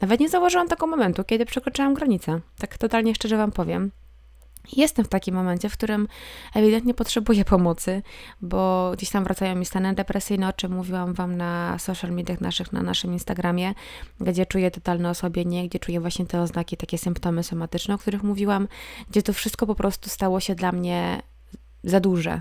Nawet 0.00 0.20
nie 0.20 0.28
zauważyłam 0.28 0.68
takiego 0.68 0.86
momentu, 0.86 1.24
kiedy 1.24 1.46
przekroczyłam 1.46 1.94
granicę. 1.94 2.40
Tak 2.58 2.78
totalnie 2.78 3.14
szczerze 3.14 3.36
Wam 3.36 3.52
powiem. 3.52 3.90
Jestem 4.72 5.04
w 5.04 5.08
takim 5.08 5.34
momencie, 5.34 5.68
w 5.68 5.72
którym 5.72 6.08
ewidentnie 6.54 6.94
potrzebuję 6.94 7.44
pomocy, 7.44 8.02
bo 8.40 8.90
gdzieś 8.96 9.10
tam 9.10 9.24
wracają 9.24 9.56
mi 9.56 9.66
stany 9.66 9.94
depresyjne, 9.94 10.48
o 10.48 10.52
czym 10.52 10.72
mówiłam 10.72 11.14
Wam 11.14 11.36
na 11.36 11.78
social 11.78 12.10
mediach 12.10 12.40
naszych, 12.40 12.72
na 12.72 12.82
naszym 12.82 13.12
Instagramie, 13.12 13.74
gdzie 14.20 14.46
czuję 14.46 14.70
totalne 14.70 15.10
osłabienie, 15.10 15.68
gdzie 15.68 15.78
czuję 15.78 16.00
właśnie 16.00 16.26
te 16.26 16.40
oznaki, 16.40 16.76
takie 16.76 16.98
symptomy 16.98 17.42
somatyczne, 17.42 17.94
o 17.94 17.98
których 17.98 18.22
mówiłam, 18.22 18.68
gdzie 19.10 19.22
to 19.22 19.32
wszystko 19.32 19.66
po 19.66 19.74
prostu 19.74 20.10
stało 20.10 20.40
się 20.40 20.54
dla 20.54 20.72
mnie 20.72 21.22
za 21.84 22.00
duże. 22.00 22.40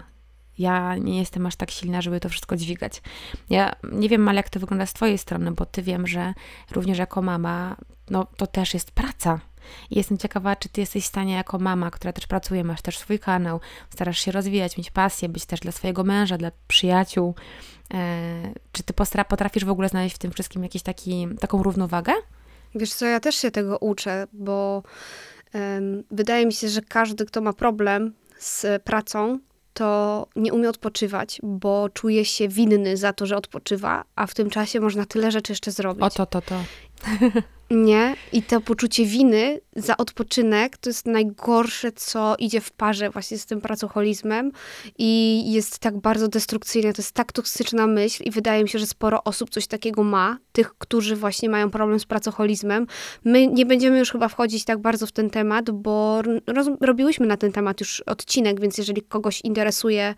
Ja 0.57 0.97
nie 0.97 1.19
jestem 1.19 1.45
aż 1.45 1.55
tak 1.55 1.71
silna, 1.71 2.01
żeby 2.01 2.19
to 2.19 2.29
wszystko 2.29 2.55
dźwigać. 2.55 3.01
Ja 3.49 3.75
nie 3.91 4.09
wiem, 4.09 4.27
ale 4.27 4.37
jak 4.37 4.49
to 4.49 4.59
wygląda 4.59 4.85
z 4.85 4.93
Twojej 4.93 5.17
strony, 5.17 5.51
bo 5.51 5.65
Ty 5.65 5.81
wiem, 5.81 6.07
że 6.07 6.33
również 6.71 6.97
jako 6.97 7.21
mama, 7.21 7.75
no 8.09 8.27
to 8.37 8.47
też 8.47 8.73
jest 8.73 8.91
praca 8.91 9.39
i 9.91 9.97
jestem 9.97 10.17
ciekawa, 10.17 10.55
czy 10.55 10.69
ty 10.69 10.81
jesteś 10.81 11.03
w 11.03 11.07
stanie 11.07 11.33
jako 11.33 11.59
mama, 11.59 11.91
która 11.91 12.13
też 12.13 12.27
pracuje, 12.27 12.63
masz 12.63 12.81
też 12.81 12.97
swój 12.97 13.19
kanał, 13.19 13.59
starasz 13.89 14.19
się 14.19 14.31
rozwijać, 14.31 14.77
mieć 14.77 14.91
pasję, 14.91 15.29
być 15.29 15.45
też 15.45 15.59
dla 15.59 15.71
swojego 15.71 16.03
męża, 16.03 16.37
dla 16.37 16.51
przyjaciół. 16.67 17.35
E, 17.93 18.53
czy 18.71 18.83
ty 18.83 18.93
potrafisz 19.29 19.65
w 19.65 19.69
ogóle 19.69 19.89
znaleźć 19.89 20.15
w 20.15 20.19
tym 20.19 20.31
wszystkim 20.31 20.63
jakiś 20.63 20.83
taki, 20.83 21.27
taką 21.39 21.63
równowagę? 21.63 22.13
Wiesz 22.75 22.93
co, 22.93 23.05
ja 23.05 23.19
też 23.19 23.35
się 23.35 23.51
tego 23.51 23.77
uczę, 23.77 24.27
bo 24.33 24.83
um, 25.53 26.03
wydaje 26.11 26.45
mi 26.45 26.53
się, 26.53 26.69
że 26.69 26.81
każdy, 26.81 27.25
kto 27.25 27.41
ma 27.41 27.53
problem 27.53 28.13
z 28.37 28.83
pracą, 28.83 29.39
to 29.73 30.27
nie 30.35 30.53
umie 30.53 30.69
odpoczywać, 30.69 31.39
bo 31.43 31.89
czuje 31.89 32.25
się 32.25 32.47
winny 32.47 32.97
za 32.97 33.13
to, 33.13 33.25
że 33.25 33.37
odpoczywa, 33.37 34.03
a 34.15 34.27
w 34.27 34.33
tym 34.33 34.49
czasie 34.49 34.79
można 34.79 35.05
tyle 35.05 35.31
rzeczy 35.31 35.51
jeszcze 35.51 35.71
zrobić. 35.71 36.03
O 36.03 36.09
to, 36.09 36.25
to, 36.25 36.41
to. 36.41 36.55
Nie, 37.71 38.15
i 38.33 38.43
to 38.43 38.61
poczucie 38.61 39.05
winy 39.05 39.59
za 39.75 39.97
odpoczynek 39.97 40.77
to 40.77 40.89
jest 40.89 41.05
najgorsze, 41.05 41.91
co 41.91 42.35
idzie 42.39 42.61
w 42.61 42.71
parze 42.71 43.09
właśnie 43.09 43.37
z 43.37 43.45
tym 43.45 43.61
pracoholizmem 43.61 44.51
i 44.97 45.43
jest 45.51 45.79
tak 45.79 45.97
bardzo 45.97 46.27
destrukcyjne, 46.27 46.93
to 46.93 47.01
jest 47.01 47.11
tak 47.11 47.31
toksyczna 47.31 47.87
myśl 47.87 48.23
i 48.23 48.31
wydaje 48.31 48.63
mi 48.63 48.69
się, 48.69 48.79
że 48.79 48.85
sporo 48.85 49.23
osób 49.23 49.49
coś 49.49 49.67
takiego 49.67 50.03
ma, 50.03 50.37
tych, 50.51 50.73
którzy 50.77 51.15
właśnie 51.15 51.49
mają 51.49 51.69
problem 51.69 51.99
z 51.99 52.05
pracoholizmem. 52.05 52.87
My 53.25 53.47
nie 53.47 53.65
będziemy 53.65 53.99
już 53.99 54.11
chyba 54.11 54.27
wchodzić 54.27 54.65
tak 54.65 54.79
bardzo 54.79 55.07
w 55.07 55.11
ten 55.11 55.29
temat, 55.29 55.71
bo 55.71 56.21
robiłyśmy 56.81 57.27
na 57.27 57.37
ten 57.37 57.51
temat 57.51 57.79
już 57.79 58.01
odcinek, 58.01 58.61
więc 58.61 58.77
jeżeli 58.77 59.01
kogoś 59.01 59.41
interesuje 59.41 60.15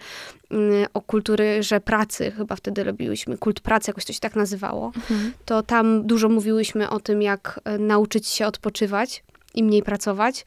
mm, 0.51 0.85
o 0.93 1.01
kultury, 1.01 1.63
że 1.63 1.79
pracy, 1.79 2.31
chyba 2.31 2.55
wtedy 2.55 2.83
robiłyśmy, 2.83 3.37
kult 3.37 3.59
pracy, 3.59 3.89
jakoś 3.89 4.05
to 4.05 4.13
się 4.13 4.19
tak 4.19 4.35
nazywało, 4.35 4.91
mhm. 4.95 5.33
to 5.45 5.63
tam 5.63 6.07
dużo 6.07 6.29
mówiłyśmy 6.29 6.89
o 6.89 6.99
tym, 6.99 7.21
jak 7.21 7.40
jak 7.41 7.59
e, 7.63 7.77
nauczyć 7.77 8.27
się 8.27 8.47
odpoczywać 8.47 9.23
i 9.55 9.63
mniej 9.63 9.83
pracować, 9.83 10.45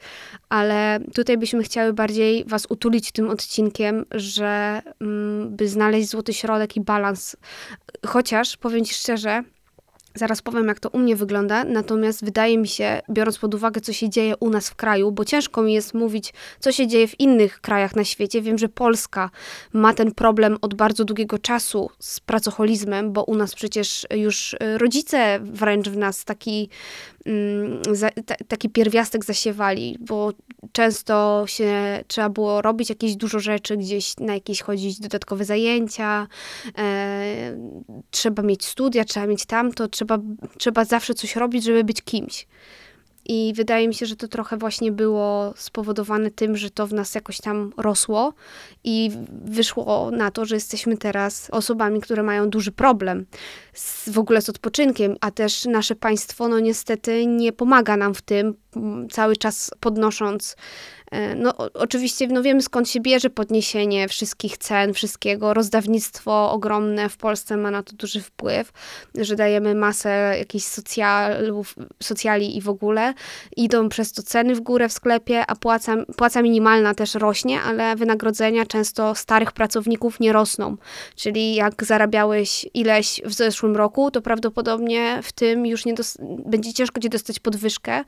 ale 0.49 0.99
tutaj 1.13 1.37
byśmy 1.37 1.63
chciały 1.63 1.93
bardziej 1.93 2.45
Was 2.45 2.65
utulić 2.69 3.11
tym 3.11 3.29
odcinkiem, 3.29 4.05
że 4.11 4.81
mm, 5.01 5.55
by 5.55 5.67
znaleźć 5.67 6.09
złoty 6.09 6.33
środek 6.33 6.75
i 6.75 6.81
balans. 6.81 7.35
Chociaż 8.05 8.57
powiem 8.57 8.85
Ci 8.85 8.93
szczerze, 8.93 9.43
Zaraz 10.15 10.41
powiem, 10.41 10.67
jak 10.67 10.79
to 10.79 10.89
u 10.89 10.99
mnie 10.99 11.15
wygląda, 11.15 11.63
natomiast 11.63 12.25
wydaje 12.25 12.57
mi 12.57 12.67
się, 12.67 13.01
biorąc 13.09 13.37
pod 13.37 13.55
uwagę, 13.55 13.81
co 13.81 13.93
się 13.93 14.09
dzieje 14.09 14.37
u 14.39 14.49
nas 14.49 14.69
w 14.69 14.75
kraju, 14.75 15.11
bo 15.11 15.25
ciężko 15.25 15.61
mi 15.61 15.73
jest 15.73 15.93
mówić, 15.93 16.33
co 16.59 16.71
się 16.71 16.87
dzieje 16.87 17.07
w 17.07 17.19
innych 17.19 17.61
krajach 17.61 17.95
na 17.95 18.03
świecie. 18.03 18.41
Wiem, 18.41 18.57
że 18.57 18.69
Polska 18.69 19.29
ma 19.73 19.93
ten 19.93 20.11
problem 20.11 20.57
od 20.61 20.73
bardzo 20.73 21.05
długiego 21.05 21.39
czasu 21.39 21.89
z 21.99 22.19
pracoholizmem, 22.19 23.13
bo 23.13 23.23
u 23.23 23.35
nas 23.35 23.55
przecież 23.55 24.07
już 24.15 24.53
y, 24.53 24.57
rodzice 24.77 25.39
wręcz 25.41 25.89
w 25.89 25.97
nas 25.97 26.25
taki 26.25 26.69
Mm, 27.25 27.81
taki 28.47 28.69
pierwiastek 28.69 29.25
zasiewali, 29.25 29.97
bo 29.99 30.31
często 30.71 31.43
się 31.47 32.03
trzeba 32.07 32.29
było 32.29 32.61
robić 32.61 32.89
jakieś 32.89 33.15
dużo 33.15 33.39
rzeczy, 33.39 33.77
gdzieś 33.77 34.17
na 34.17 34.33
jakieś 34.33 34.61
chodzić 34.61 34.99
dodatkowe 34.99 35.45
zajęcia, 35.45 36.27
e, 36.77 37.57
trzeba 38.11 38.43
mieć 38.43 38.65
studia, 38.65 39.05
trzeba 39.05 39.27
mieć 39.27 39.45
tamto, 39.45 39.87
trzeba, 39.87 40.04
trzeba 40.57 40.85
zawsze 40.85 41.13
coś 41.13 41.35
robić, 41.35 41.63
żeby 41.63 41.83
być 41.83 42.01
kimś. 42.01 42.47
I 43.27 43.53
wydaje 43.55 43.87
mi 43.87 43.93
się, 43.93 44.05
że 44.05 44.15
to 44.15 44.27
trochę 44.27 44.57
właśnie 44.57 44.91
było 44.91 45.53
spowodowane 45.57 46.31
tym, 46.31 46.57
że 46.57 46.69
to 46.69 46.87
w 46.87 46.93
nas 46.93 47.15
jakoś 47.15 47.37
tam 47.37 47.73
rosło 47.77 48.33
i 48.83 49.11
wyszło 49.45 50.11
na 50.11 50.31
to, 50.31 50.45
że 50.45 50.55
jesteśmy 50.55 50.97
teraz 50.97 51.49
osobami, 51.51 52.01
które 52.01 52.23
mają 52.23 52.49
duży 52.49 52.71
problem 52.71 53.25
z, 53.73 54.09
w 54.09 54.19
ogóle 54.19 54.41
z 54.41 54.49
odpoczynkiem, 54.49 55.15
a 55.21 55.31
też 55.31 55.65
nasze 55.65 55.95
państwo, 55.95 56.47
no 56.47 56.59
niestety 56.59 57.25
nie 57.25 57.51
pomaga 57.53 57.97
nam 57.97 58.13
w 58.13 58.21
tym, 58.21 58.53
cały 59.11 59.37
czas 59.37 59.71
podnosząc 59.79 60.55
no, 61.35 61.53
oczywiście 61.73 62.27
no 62.27 62.43
wiemy 62.43 62.61
skąd 62.61 62.89
się 62.89 62.99
bierze 62.99 63.29
podniesienie 63.29 64.07
wszystkich 64.07 64.57
cen, 64.57 64.93
wszystkiego. 64.93 65.53
Rozdawnictwo 65.53 66.51
ogromne 66.51 67.09
w 67.09 67.17
Polsce 67.17 67.57
ma 67.57 67.71
na 67.71 67.83
to 67.83 67.95
duży 67.95 68.21
wpływ, 68.21 68.71
że 69.15 69.35
dajemy 69.35 69.75
masę 69.75 70.35
jakichś 70.39 70.65
socjalów, 70.65 71.75
socjali 72.03 72.57
i 72.57 72.61
w 72.61 72.69
ogóle. 72.69 73.13
Idą 73.57 73.89
przez 73.89 74.11
to 74.11 74.23
ceny 74.23 74.55
w 74.55 74.61
górę 74.61 74.89
w 74.89 74.93
sklepie, 74.93 75.45
a 75.47 75.55
płaca, 75.55 75.95
płaca 76.17 76.41
minimalna 76.41 76.93
też 76.93 77.13
rośnie, 77.13 77.61
ale 77.61 77.95
wynagrodzenia 77.95 78.65
często 78.65 79.15
starych 79.15 79.51
pracowników 79.51 80.19
nie 80.19 80.33
rosną. 80.33 80.77
Czyli 81.15 81.55
jak 81.55 81.83
zarabiałeś 81.83 82.65
ileś 82.73 83.21
w 83.25 83.33
zeszłym 83.33 83.75
roku, 83.75 84.11
to 84.11 84.21
prawdopodobnie 84.21 85.19
w 85.23 85.31
tym 85.31 85.65
już 85.65 85.85
nie 85.85 85.93
będzie 86.45 86.73
ciężko 86.73 87.01
ci 87.01 87.09
dostać 87.09 87.39
podwyżkę, 87.39 88.03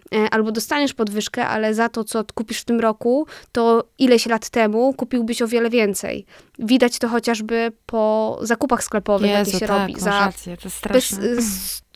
albo 0.31 0.51
dostaniesz 0.51 0.93
podwyżkę, 0.93 1.47
ale 1.47 1.73
za 1.73 1.89
to, 1.89 2.03
co 2.03 2.23
kupisz 2.33 2.61
w 2.61 2.65
tym 2.65 2.79
roku, 2.79 3.27
to 3.51 3.83
ileś 3.99 4.25
lat 4.25 4.49
temu 4.49 4.93
kupiłbyś 4.93 5.41
o 5.41 5.47
wiele 5.47 5.69
więcej. 5.69 6.25
Widać 6.61 6.99
to 6.99 7.07
chociażby 7.07 7.71
po 7.85 8.39
zakupach 8.41 8.83
sklepowych, 8.83 9.31
Jezu, 9.31 9.51
jakie 9.51 9.59
się 9.59 9.67
tak, 9.67 9.79
robi. 9.79 10.01
Za 10.01 10.09
rację, 10.09 10.57
to 10.57 10.89
bez 10.89 11.15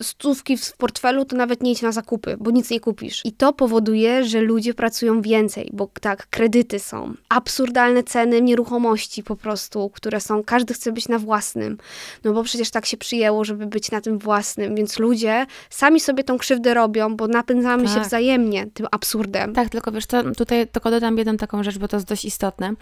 stówki 0.01 0.57
w 0.57 0.73
portfelu, 0.77 1.25
to 1.25 1.35
nawet 1.35 1.63
nie 1.63 1.71
idź 1.71 1.81
na 1.81 1.91
zakupy, 1.91 2.37
bo 2.39 2.51
nic 2.51 2.69
nie 2.69 2.79
kupisz. 2.79 3.21
I 3.25 3.31
to 3.31 3.53
powoduje, 3.53 4.25
że 4.25 4.41
ludzie 4.41 4.73
pracują 4.73 5.21
więcej, 5.21 5.69
bo 5.73 5.89
tak, 6.01 6.27
kredyty 6.29 6.79
są, 6.79 7.13
absurdalne 7.29 8.03
ceny 8.03 8.41
nieruchomości 8.41 9.23
po 9.23 9.35
prostu, 9.35 9.89
które 9.89 10.21
są, 10.21 10.43
każdy 10.43 10.73
chce 10.73 10.91
być 10.91 11.07
na 11.07 11.19
własnym, 11.19 11.77
no 12.23 12.33
bo 12.33 12.43
przecież 12.43 12.71
tak 12.71 12.85
się 12.85 12.97
przyjęło, 12.97 13.45
żeby 13.45 13.65
być 13.65 13.91
na 13.91 14.01
tym 14.01 14.19
własnym, 14.19 14.75
więc 14.75 14.99
ludzie 14.99 15.45
sami 15.69 15.99
sobie 15.99 16.23
tą 16.23 16.37
krzywdę 16.37 16.73
robią, 16.73 17.15
bo 17.15 17.27
napędzamy 17.27 17.83
tak. 17.83 17.93
się 17.93 18.01
wzajemnie 18.01 18.67
tym 18.73 18.87
absurdem. 18.91 19.53
Tak, 19.53 19.69
tylko 19.69 19.91
wiesz 19.91 20.05
co, 20.05 20.23
tutaj 20.23 20.67
tylko 20.67 20.91
dodam 20.91 21.17
jedną 21.17 21.37
taką 21.37 21.63
rzecz, 21.63 21.77
bo 21.77 21.87
to 21.87 21.97
jest 21.97 22.07
dość 22.07 22.25
istotne. 22.25 22.73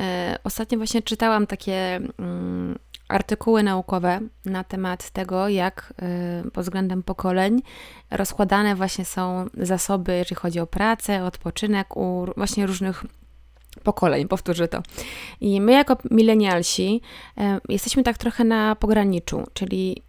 E, 0.00 0.38
ostatnio 0.44 0.78
właśnie 0.78 1.02
czytałam 1.02 1.23
takie... 1.46 2.00
Mm, 2.18 2.78
artykuły 3.08 3.62
naukowe 3.62 4.20
na 4.44 4.64
temat 4.64 5.10
tego, 5.10 5.48
jak 5.48 5.94
y, 6.46 6.50
pod 6.50 6.64
względem 6.64 7.02
pokoleń 7.02 7.62
rozkładane 8.10 8.74
właśnie 8.74 9.04
są 9.04 9.46
zasoby, 9.54 10.16
jeżeli 10.16 10.36
chodzi 10.36 10.60
o 10.60 10.66
pracę, 10.66 11.24
odpoczynek 11.24 11.96
u 11.96 12.26
właśnie 12.36 12.66
różnych 12.66 13.04
pokoleń, 13.82 14.28
powtórzę 14.28 14.68
to. 14.68 14.82
I 15.40 15.60
my 15.60 15.72
jako 15.72 15.96
milenialsi 16.10 17.00
y, 17.38 17.42
jesteśmy 17.68 18.02
tak 18.02 18.18
trochę 18.18 18.44
na 18.44 18.76
pograniczu, 18.76 19.46
czyli 19.54 20.02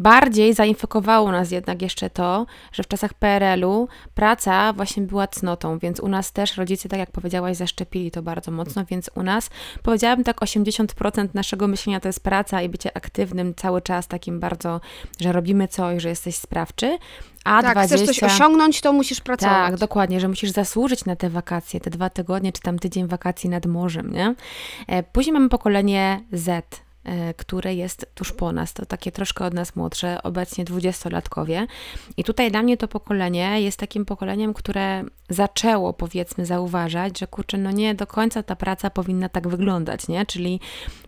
Bardziej 0.00 0.54
zainfekowało 0.54 1.32
nas 1.32 1.50
jednak 1.50 1.82
jeszcze 1.82 2.10
to, 2.10 2.46
że 2.72 2.82
w 2.82 2.88
czasach 2.88 3.14
PRL-u 3.14 3.88
praca 4.14 4.72
właśnie 4.72 5.02
była 5.02 5.26
cnotą, 5.26 5.78
więc 5.78 6.00
u 6.00 6.08
nas 6.08 6.32
też 6.32 6.56
rodzice, 6.56 6.88
tak 6.88 6.98
jak 6.98 7.10
powiedziałaś, 7.10 7.56
zaszczepili 7.56 8.10
to 8.10 8.22
bardzo 8.22 8.50
mocno, 8.50 8.84
więc 8.84 9.10
u 9.14 9.22
nas 9.22 9.50
powiedziałabym 9.82 10.24
tak 10.24 10.40
80% 10.40 11.28
naszego 11.34 11.68
myślenia 11.68 12.00
to 12.00 12.08
jest 12.08 12.22
praca 12.22 12.62
i 12.62 12.68
bycie 12.68 12.96
aktywnym 12.96 13.54
cały 13.54 13.82
czas, 13.82 14.08
takim 14.08 14.40
bardzo, 14.40 14.80
że 15.20 15.32
robimy 15.32 15.68
coś, 15.68 16.02
że 16.02 16.08
jesteś 16.08 16.36
sprawczy. 16.36 16.98
A 17.44 17.62
tak, 17.62 17.72
20... 17.72 17.96
chcesz 17.96 18.06
coś 18.06 18.22
osiągnąć, 18.22 18.80
to 18.80 18.92
musisz 18.92 19.20
pracować. 19.20 19.70
Tak, 19.70 19.76
dokładnie, 19.76 20.20
że 20.20 20.28
musisz 20.28 20.50
zasłużyć 20.50 21.04
na 21.04 21.16
te 21.16 21.30
wakacje, 21.30 21.80
te 21.80 21.90
dwa 21.90 22.10
tygodnie, 22.10 22.52
czy 22.52 22.60
tam 22.60 22.78
tydzień 22.78 23.06
wakacji 23.06 23.50
nad 23.50 23.66
morzem, 23.66 24.12
nie? 24.12 24.34
E, 24.86 25.02
później 25.02 25.32
mamy 25.32 25.48
pokolenie 25.48 26.20
Z, 26.32 26.80
które 27.36 27.74
jest 27.74 28.06
tuż 28.14 28.32
po 28.32 28.52
nas. 28.52 28.72
To 28.72 28.86
takie 28.86 29.12
troszkę 29.12 29.44
od 29.44 29.54
nas 29.54 29.76
młodsze, 29.76 30.22
obecnie 30.22 30.64
dwudziestolatkowie. 30.64 31.66
I 32.16 32.24
tutaj 32.24 32.50
dla 32.50 32.62
mnie 32.62 32.76
to 32.76 32.88
pokolenie 32.88 33.60
jest 33.60 33.78
takim 33.78 34.04
pokoleniem, 34.04 34.54
które 34.54 35.04
zaczęło, 35.28 35.92
powiedzmy, 35.92 36.46
zauważać, 36.46 37.18
że 37.18 37.26
kurczę, 37.26 37.58
no 37.58 37.70
nie 37.70 37.94
do 37.94 38.06
końca 38.06 38.42
ta 38.42 38.56
praca 38.56 38.90
powinna 38.90 39.28
tak 39.28 39.48
wyglądać, 39.48 40.08
nie? 40.08 40.26
Czyli 40.26 40.60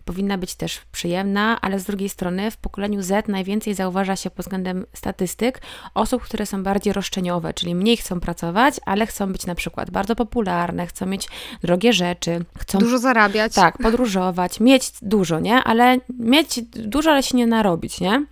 powinna 0.05 0.37
być 0.37 0.55
też 0.55 0.81
przyjemna, 0.91 1.61
ale 1.61 1.79
z 1.79 1.83
drugiej 1.83 2.09
strony 2.09 2.51
w 2.51 2.57
pokoleniu 2.57 3.01
Z 3.01 3.27
najwięcej 3.27 3.73
zauważa 3.73 4.15
się 4.15 4.29
pod 4.29 4.45
względem 4.45 4.85
statystyk 4.93 5.61
osób, 5.93 6.23
które 6.23 6.45
są 6.45 6.63
bardziej 6.63 6.93
roszczeniowe, 6.93 7.53
czyli 7.53 7.75
mniej 7.75 7.97
chcą 7.97 8.19
pracować, 8.19 8.79
ale 8.85 9.07
chcą 9.07 9.31
być 9.31 9.45
na 9.45 9.55
przykład 9.55 9.91
bardzo 9.91 10.15
popularne, 10.15 10.87
chcą 10.87 11.05
mieć 11.05 11.27
drogie 11.61 11.93
rzeczy, 11.93 12.45
chcą 12.57 12.79
dużo 12.79 12.99
zarabiać. 12.99 13.53
Tak, 13.53 13.77
podróżować, 13.77 14.59
mieć 14.59 14.91
dużo, 15.01 15.39
nie? 15.39 15.55
Ale 15.63 15.97
mieć 16.19 16.61
dużo, 16.63 17.11
ale 17.11 17.23
się 17.23 17.37
nie 17.37 17.47
narobić, 17.47 17.99
nie? 17.99 18.25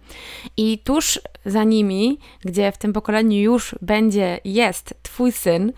I 0.58 0.80
tuż 0.80 1.20
za 1.46 1.64
nimi, 1.64 2.18
gdzie 2.46 2.72
w 2.72 2.78
tym 2.78 2.94
pokoleniu 2.94 3.38
już 3.38 3.76
będzie, 3.82 4.40
jest 4.46 4.94
twój 5.04 5.32
syn, 5.32 5.74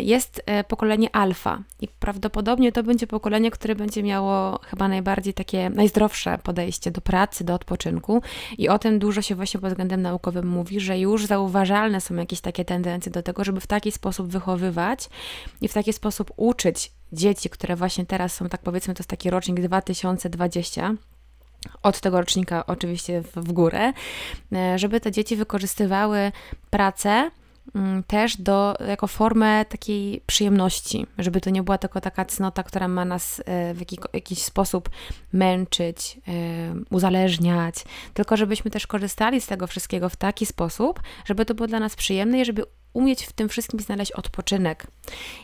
jest 0.00 0.42
e, 0.46 0.64
pokolenie 0.64 1.16
alfa 1.16 1.62
i 1.80 1.88
prawdopodobnie 1.88 2.72
to 2.72 2.82
będzie 2.82 3.06
pokolenie, 3.06 3.50
które 3.50 3.74
będzie 3.74 4.02
miało 4.02 4.60
chyba 4.62 4.88
najbardziej 4.88 5.34
takie 5.34 5.70
najzdrowsze 5.70 6.38
podejście 6.38 6.90
do 6.90 7.00
pracy, 7.00 7.44
do 7.44 7.54
odpoczynku. 7.54 8.22
I 8.58 8.68
o 8.68 8.78
tym 8.78 8.98
dużo 8.98 9.22
się 9.22 9.34
właśnie 9.34 9.60
pod 9.60 9.70
względem 9.70 10.02
naukowym 10.02 10.46
mówi, 10.46 10.80
że 10.80 10.98
już 10.98 11.26
zauważalne 11.26 12.00
są 12.00 12.14
jakieś 12.14 12.40
takie 12.40 12.64
tendencje 12.64 13.12
do 13.12 13.22
tego, 13.22 13.44
żeby 13.44 13.60
w 13.60 13.66
taki 13.66 13.92
sposób 13.92 14.28
wychowywać 14.28 15.08
i 15.60 15.68
w 15.68 15.72
taki 15.72 15.92
sposób 15.92 16.32
uczyć 16.36 16.92
dzieci, 17.12 17.50
które 17.50 17.76
właśnie 17.76 18.06
teraz 18.06 18.34
są, 18.34 18.48
tak 18.48 18.60
powiedzmy, 18.60 18.94
to 18.94 19.00
jest 19.00 19.10
taki 19.10 19.30
rocznik 19.30 19.60
2020, 19.60 20.94
od 21.82 22.00
tego 22.00 22.20
rocznika 22.20 22.66
oczywiście 22.66 23.22
w, 23.36 23.52
górę, 23.52 23.92
e, 24.52 24.78
żeby 24.78 25.00
te 25.00 25.12
dzieci 25.12 25.36
wykorzystywały 25.36 26.32
pracę 26.70 27.30
też 28.06 28.36
do, 28.36 28.74
jako 28.88 29.06
formę 29.06 29.64
takiej 29.64 30.22
przyjemności, 30.26 31.06
żeby 31.18 31.40
to 31.40 31.50
nie 31.50 31.62
była 31.62 31.78
tylko 31.78 32.00
taka 32.00 32.24
cnota, 32.24 32.62
która 32.62 32.88
ma 32.88 33.04
nas 33.04 33.42
e, 33.44 33.74
w 33.74 33.80
jakiś, 33.80 33.98
jakiś 34.12 34.42
sposób 34.42 34.90
męczyć, 35.32 36.20
e, 36.28 36.30
uzależniać, 36.90 37.74
tylko 38.14 38.36
żebyśmy 38.36 38.70
też 38.70 38.86
korzystali 38.86 39.40
z 39.40 39.46
tego 39.46 39.66
wszystkiego 39.66 40.08
w 40.08 40.16
taki 40.16 40.46
sposób, 40.46 41.00
żeby 41.24 41.44
to 41.44 41.54
było 41.54 41.66
dla 41.66 41.80
nas 41.80 41.96
przyjemne 41.96 42.40
i 42.40 42.44
żeby 42.44 42.64
umieć 42.92 43.26
w 43.26 43.32
tym 43.32 43.48
wszystkim 43.48 43.80
znaleźć 43.80 44.12
odpoczynek. 44.12 44.86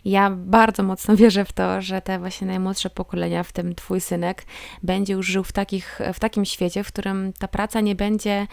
Ja 0.04 0.30
bardzo 0.30 0.82
mocno 0.82 1.16
wierzę 1.16 1.44
w 1.44 1.52
to, 1.52 1.82
że 1.82 2.02
te 2.02 2.18
właśnie 2.18 2.46
najmłodsze 2.46 2.90
pokolenia, 2.90 3.42
w 3.42 3.52
tym 3.52 3.74
twój 3.74 4.00
synek, 4.00 4.44
będzie 4.82 5.12
już 5.12 5.26
żył 5.26 5.44
w, 5.44 5.52
takich, 5.52 6.00
w 6.14 6.20
takim 6.20 6.44
świecie, 6.44 6.84
w 6.84 6.88
którym 6.88 7.32
ta 7.38 7.48
praca 7.48 7.80
nie 7.80 7.94
będzie 7.94 8.46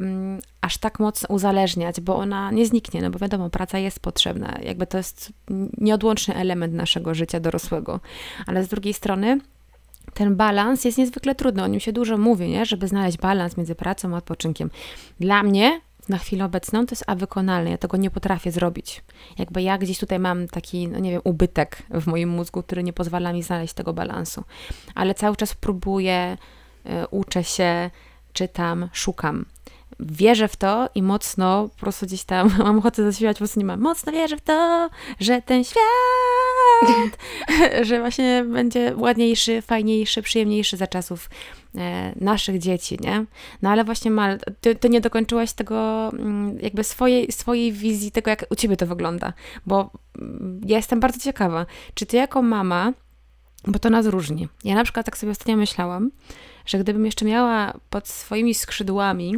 mm, 0.00 0.40
aż 0.60 0.78
tak 0.78 0.98
mocno 0.98 1.34
uzależniać, 1.34 2.00
bo 2.00 2.16
ona 2.16 2.50
nie 2.50 2.66
zniknie, 2.66 3.02
no 3.02 3.10
bo 3.10 3.18
wiadomo, 3.18 3.50
praca 3.50 3.78
jest 3.78 4.00
potrzebna, 4.00 4.58
jakby 4.62 4.86
to 4.86 4.98
jest 4.98 5.32
nieodłączny 5.78 6.34
element 6.34 6.74
naszego 6.74 7.14
życia 7.14 7.40
dorosłego, 7.40 8.00
ale 8.46 8.64
z 8.64 8.68
drugiej 8.68 8.94
strony 8.94 9.40
ten 10.14 10.36
balans 10.36 10.84
jest 10.84 10.98
niezwykle 10.98 11.34
trudny, 11.34 11.62
o 11.62 11.66
nim 11.66 11.80
się 11.80 11.92
dużo 11.92 12.18
mówi, 12.18 12.48
nie? 12.48 12.66
żeby 12.66 12.88
znaleźć 12.88 13.18
balans 13.18 13.56
między 13.56 13.74
pracą 13.74 14.14
a 14.14 14.18
odpoczynkiem. 14.18 14.70
Dla 15.20 15.42
mnie 15.42 15.80
na 16.08 16.18
chwilę 16.18 16.44
obecną 16.44 16.86
to 16.86 16.92
jest 16.92 17.04
a. 17.06 17.60
Ja 17.62 17.78
tego 17.78 17.96
nie 17.96 18.10
potrafię 18.10 18.52
zrobić. 18.52 19.02
Jakby 19.38 19.62
ja 19.62 19.78
gdzieś 19.78 19.98
tutaj 19.98 20.18
mam 20.18 20.48
taki, 20.48 20.88
no 20.88 20.98
nie 20.98 21.10
wiem, 21.10 21.20
ubytek 21.24 21.82
w 21.90 22.06
moim 22.06 22.28
mózgu, 22.28 22.62
który 22.62 22.82
nie 22.82 22.92
pozwala 22.92 23.32
mi 23.32 23.42
znaleźć 23.42 23.74
tego 23.74 23.92
balansu. 23.92 24.44
Ale 24.94 25.14
cały 25.14 25.36
czas 25.36 25.54
próbuję, 25.54 26.38
y, 26.86 27.08
uczę 27.10 27.44
się, 27.44 27.90
czytam, 28.32 28.88
szukam 28.92 29.44
wierzę 30.02 30.48
w 30.48 30.56
to 30.56 30.88
i 30.94 31.02
mocno 31.02 31.68
po 31.68 31.80
prostu 31.80 32.06
gdzieś 32.06 32.24
tam 32.24 32.50
mam 32.64 32.78
ochotę 32.78 33.04
zaśpiewać, 33.12 33.36
po 33.36 33.38
prostu 33.38 33.60
nie 33.60 33.66
mam. 33.66 33.80
Mocno 33.80 34.12
wierzę 34.12 34.36
w 34.36 34.40
to, 34.40 34.90
że 35.20 35.42
ten 35.42 35.64
świat, 35.64 37.18
że 37.88 38.00
właśnie 38.00 38.44
będzie 38.44 38.94
ładniejszy, 38.96 39.62
fajniejszy, 39.62 40.22
przyjemniejszy 40.22 40.76
za 40.76 40.86
czasów 40.86 41.30
e, 41.76 42.12
naszych 42.20 42.58
dzieci, 42.58 42.98
nie? 43.00 43.24
No 43.62 43.70
ale 43.70 43.84
właśnie 43.84 44.10
Mal, 44.10 44.38
ty, 44.60 44.74
ty, 44.74 44.88
nie 44.88 45.00
dokończyłaś 45.00 45.52
tego 45.52 46.08
mm, 46.12 46.58
jakby 46.60 46.84
swojej, 46.84 47.32
swojej 47.32 47.72
wizji 47.72 48.10
tego, 48.10 48.30
jak 48.30 48.46
u 48.50 48.54
ciebie 48.54 48.76
to 48.76 48.86
wygląda, 48.86 49.32
bo 49.66 49.90
mm, 50.18 50.60
ja 50.66 50.76
jestem 50.76 51.00
bardzo 51.00 51.20
ciekawa, 51.20 51.66
czy 51.94 52.06
ty 52.06 52.16
jako 52.16 52.42
mama 52.42 52.92
bo 53.66 53.78
to 53.78 53.90
nas 53.90 54.06
różni. 54.06 54.48
Ja 54.64 54.74
na 54.74 54.84
przykład 54.84 55.06
tak 55.06 55.18
sobie 55.18 55.32
ostatnio 55.32 55.56
myślałam, 55.56 56.10
że 56.66 56.78
gdybym 56.78 57.06
jeszcze 57.06 57.24
miała 57.24 57.74
pod 57.90 58.08
swoimi 58.08 58.54
skrzydłami 58.54 59.34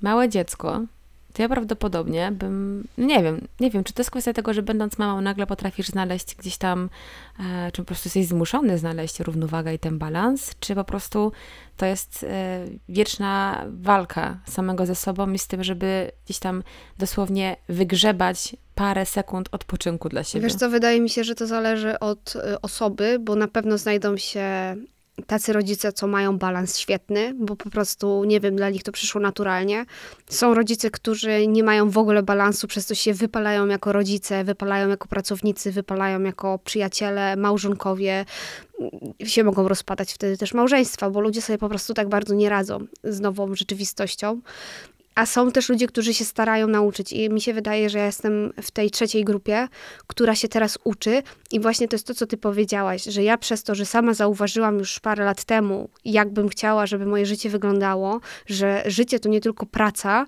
małe 0.00 0.28
dziecko, 0.28 0.80
to 1.32 1.42
ja 1.42 1.48
prawdopodobnie 1.48 2.32
bym, 2.32 2.88
no 2.98 3.06
nie 3.06 3.22
wiem, 3.22 3.48
nie 3.60 3.70
wiem, 3.70 3.84
czy 3.84 3.92
to 3.92 4.00
jest 4.00 4.10
kwestia 4.10 4.32
tego, 4.32 4.54
że 4.54 4.62
będąc 4.62 4.98
mamą 4.98 5.20
nagle 5.20 5.46
potrafisz 5.46 5.86
znaleźć 5.86 6.34
gdzieś 6.34 6.56
tam, 6.56 6.90
e, 7.40 7.72
czy 7.72 7.82
po 7.82 7.86
prostu 7.86 8.06
jesteś 8.06 8.26
zmuszony 8.26 8.78
znaleźć 8.78 9.20
równowagę 9.20 9.74
i 9.74 9.78
ten 9.78 9.98
balans, 9.98 10.54
czy 10.60 10.74
po 10.74 10.84
prostu 10.84 11.32
to 11.76 11.86
jest 11.86 12.24
e, 12.28 12.64
wieczna 12.88 13.64
walka 13.68 14.38
samego 14.46 14.86
ze 14.86 14.94
sobą 14.94 15.32
i 15.32 15.38
z 15.38 15.46
tym, 15.46 15.64
żeby 15.64 16.10
gdzieś 16.24 16.38
tam 16.38 16.62
dosłownie 16.98 17.56
wygrzebać 17.68 18.56
parę 18.74 19.06
sekund 19.06 19.48
odpoczynku 19.52 20.08
dla 20.08 20.24
siebie. 20.24 20.42
Wiesz 20.42 20.54
co, 20.54 20.70
wydaje 20.70 21.00
mi 21.00 21.10
się, 21.10 21.24
że 21.24 21.34
to 21.34 21.46
zależy 21.46 21.98
od 21.98 22.36
y, 22.36 22.60
osoby, 22.60 23.18
bo 23.20 23.34
na 23.34 23.48
pewno 23.48 23.78
znajdą 23.78 24.16
się 24.16 24.76
tacy 25.26 25.52
rodzice, 25.52 25.92
co 25.92 26.06
mają 26.06 26.38
balans 26.38 26.78
świetny, 26.78 27.34
bo 27.34 27.56
po 27.56 27.70
prostu, 27.70 28.24
nie 28.24 28.40
wiem, 28.40 28.56
dla 28.56 28.70
nich 28.70 28.82
to 28.82 28.92
przyszło 28.92 29.20
naturalnie. 29.20 29.84
Są 30.28 30.54
rodzice, 30.54 30.90
którzy 30.90 31.46
nie 31.46 31.62
mają 31.62 31.90
w 31.90 31.98
ogóle 31.98 32.22
balansu, 32.22 32.68
przez 32.68 32.86
to 32.86 32.94
się 32.94 33.14
wypalają 33.14 33.66
jako 33.66 33.92
rodzice, 33.92 34.44
wypalają 34.44 34.88
jako 34.88 35.08
pracownicy, 35.08 35.72
wypalają 35.72 36.22
jako 36.22 36.58
przyjaciele, 36.58 37.36
małżonkowie. 37.36 38.24
Się 39.24 39.44
mogą 39.44 39.68
rozpadać 39.68 40.12
wtedy 40.12 40.36
też 40.36 40.54
małżeństwa, 40.54 41.10
bo 41.10 41.20
ludzie 41.20 41.42
sobie 41.42 41.58
po 41.58 41.68
prostu 41.68 41.94
tak 41.94 42.08
bardzo 42.08 42.34
nie 42.34 42.48
radzą 42.48 42.86
z 43.04 43.20
nową 43.20 43.54
rzeczywistością. 43.54 44.40
A 45.18 45.26
są 45.26 45.52
też 45.52 45.68
ludzie, 45.68 45.86
którzy 45.86 46.14
się 46.14 46.24
starają 46.24 46.66
nauczyć, 46.66 47.12
i 47.12 47.30
mi 47.30 47.40
się 47.40 47.54
wydaje, 47.54 47.90
że 47.90 47.98
ja 47.98 48.06
jestem 48.06 48.52
w 48.62 48.70
tej 48.70 48.90
trzeciej 48.90 49.24
grupie, 49.24 49.68
która 50.06 50.34
się 50.34 50.48
teraz 50.48 50.78
uczy. 50.84 51.22
I 51.50 51.60
właśnie 51.60 51.88
to 51.88 51.94
jest 51.94 52.06
to, 52.06 52.14
co 52.14 52.26
ty 52.26 52.36
powiedziałaś, 52.36 53.04
że 53.04 53.22
ja 53.22 53.38
przez 53.38 53.62
to, 53.62 53.74
że 53.74 53.86
sama 53.86 54.14
zauważyłam 54.14 54.78
już 54.78 55.00
parę 55.00 55.24
lat 55.24 55.44
temu, 55.44 55.90
jak 56.04 56.32
bym 56.32 56.48
chciała, 56.48 56.86
żeby 56.86 57.06
moje 57.06 57.26
życie 57.26 57.50
wyglądało, 57.50 58.20
że 58.46 58.82
życie 58.86 59.20
to 59.20 59.28
nie 59.28 59.40
tylko 59.40 59.66
praca, 59.66 60.26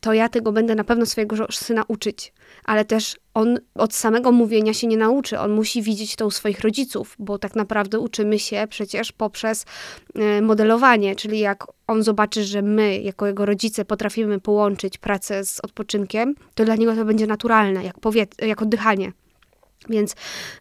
to 0.00 0.12
ja 0.12 0.28
tego 0.28 0.52
będę 0.52 0.74
na 0.74 0.84
pewno 0.84 1.06
swojego 1.06 1.46
syna 1.50 1.84
uczyć. 1.88 2.32
Ale 2.64 2.84
też 2.84 3.16
on 3.34 3.58
od 3.74 3.94
samego 3.94 4.32
mówienia 4.32 4.74
się 4.74 4.86
nie 4.86 4.96
nauczy. 4.96 5.38
On 5.38 5.52
musi 5.52 5.82
widzieć 5.82 6.16
to 6.16 6.26
u 6.26 6.30
swoich 6.30 6.60
rodziców, 6.60 7.16
bo 7.18 7.38
tak 7.38 7.56
naprawdę 7.56 7.98
uczymy 7.98 8.38
się 8.38 8.66
przecież 8.70 9.12
poprzez 9.12 9.64
e, 10.14 10.42
modelowanie, 10.42 11.16
czyli 11.16 11.38
jak 11.38 11.66
on 11.92 12.02
zobaczy, 12.02 12.44
że 12.44 12.62
my, 12.62 12.98
jako 12.98 13.26
jego 13.26 13.46
rodzice, 13.46 13.84
potrafimy 13.84 14.40
połączyć 14.40 14.98
pracę 14.98 15.44
z 15.44 15.60
odpoczynkiem, 15.60 16.34
to 16.54 16.64
dla 16.64 16.76
niego 16.76 16.96
to 16.96 17.04
będzie 17.04 17.26
naturalne, 17.26 17.84
jak, 17.84 18.00
powie- 18.00 18.46
jak 18.46 18.62
oddychanie. 18.62 19.12
Więc 19.88 20.14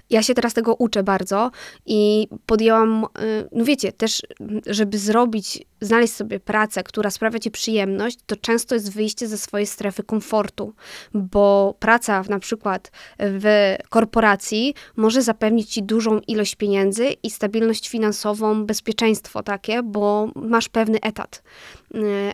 ja 0.09 0.23
się 0.23 0.33
teraz 0.33 0.53
tego 0.53 0.75
uczę 0.75 1.03
bardzo 1.03 1.51
i 1.85 2.27
podjęłam, 2.45 3.05
y, 3.21 3.49
no 3.51 3.65
wiecie, 3.65 3.91
też, 3.91 4.21
żeby 4.65 4.97
zrobić, 4.97 5.65
znaleźć 5.81 6.13
sobie 6.13 6.39
pracę, 6.39 6.83
która 6.83 7.09
sprawia 7.09 7.39
ci 7.39 7.51
przyjemność, 7.51 8.19
to 8.25 8.35
często 8.35 8.75
jest 8.75 8.93
wyjście 8.93 9.27
ze 9.27 9.37
swojej 9.37 9.67
strefy 9.67 10.03
komfortu, 10.03 10.73
bo 11.13 11.75
praca 11.79 12.23
na 12.29 12.39
przykład 12.39 12.91
w 13.19 13.75
korporacji 13.89 14.73
może 14.95 15.21
zapewnić 15.21 15.69
ci 15.69 15.83
dużą 15.83 16.19
ilość 16.27 16.55
pieniędzy 16.55 17.07
i 17.23 17.29
stabilność 17.29 17.89
finansową, 17.89 18.65
bezpieczeństwo 18.65 19.43
takie, 19.43 19.83
bo 19.83 20.31
masz 20.35 20.69
pewny 20.69 21.01
etat. 21.01 21.43
Y, 21.95 22.31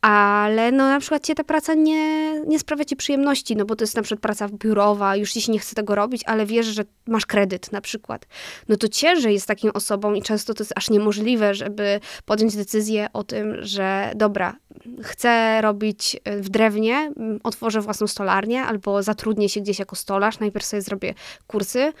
ale 0.00 0.72
no 0.72 0.88
na 0.88 1.00
przykład 1.00 1.26
cię 1.26 1.34
ta 1.34 1.44
praca 1.44 1.74
nie, 1.74 2.32
nie 2.40 2.58
sprawia 2.58 2.84
ci 2.84 2.96
przyjemności, 2.96 3.56
no 3.56 3.64
bo 3.64 3.76
to 3.76 3.82
jest 3.82 3.96
na 3.96 4.02
przykład 4.02 4.20
praca 4.20 4.48
biurowa, 4.48 5.16
już 5.16 5.32
ci 5.32 5.40
się 5.40 5.52
nie 5.52 5.58
chce 5.58 5.74
tego 5.74 5.94
robić, 5.94 6.22
ale 6.26 6.46
wiesz, 6.46 6.66
że 6.66 6.84
masz 7.06 7.26
kredyt 7.26 7.72
na 7.72 7.80
przykład. 7.80 8.26
No 8.68 8.76
to 8.76 8.88
ciężej 8.88 9.34
jest 9.34 9.46
takim 9.46 9.70
osobom 9.74 10.16
i 10.16 10.22
często 10.22 10.54
to 10.54 10.62
jest 10.62 10.72
aż 10.76 10.90
niemożliwe, 10.90 11.54
żeby 11.54 12.00
podjąć 12.24 12.56
decyzję 12.56 13.08
o 13.12 13.24
tym, 13.24 13.56
że 13.60 14.12
dobra, 14.16 14.56
chcę 15.02 15.60
robić 15.62 16.16
e, 16.24 16.40
w 16.40 16.48
drewnie, 16.48 17.12
otworzę 17.42 17.80
własną 17.80 18.06
stolarnię 18.06 18.62
albo 18.62 19.02
zatrudnię 19.02 19.48
się 19.48 19.60
gdzieś 19.60 19.78
jako 19.78 19.96
stolarz, 19.96 20.38
najpierw 20.38 20.66
sobie 20.66 20.82
zrobię 20.82 21.14
kursy 21.46 21.92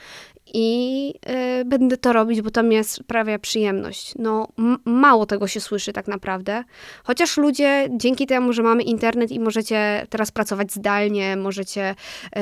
i 0.54 1.14
y, 1.60 1.64
będę 1.64 1.96
to 1.96 2.12
robić, 2.12 2.42
bo 2.42 2.50
to 2.50 2.62
mnie 2.62 2.84
sprawia 2.84 3.38
przyjemność. 3.38 4.14
No, 4.18 4.48
mało 4.84 5.26
tego 5.26 5.48
się 5.48 5.60
słyszy 5.60 5.92
tak 5.92 6.08
naprawdę. 6.08 6.64
Chociaż 7.04 7.36
ludzie 7.36 7.88
dzięki 7.90 8.26
temu, 8.26 8.52
że 8.52 8.62
mamy 8.62 8.82
internet 8.82 9.30
i 9.30 9.40
możecie 9.40 10.06
teraz 10.10 10.30
pracować 10.30 10.72
zdalnie, 10.72 11.36
możecie 11.36 11.90
y, 11.90 12.40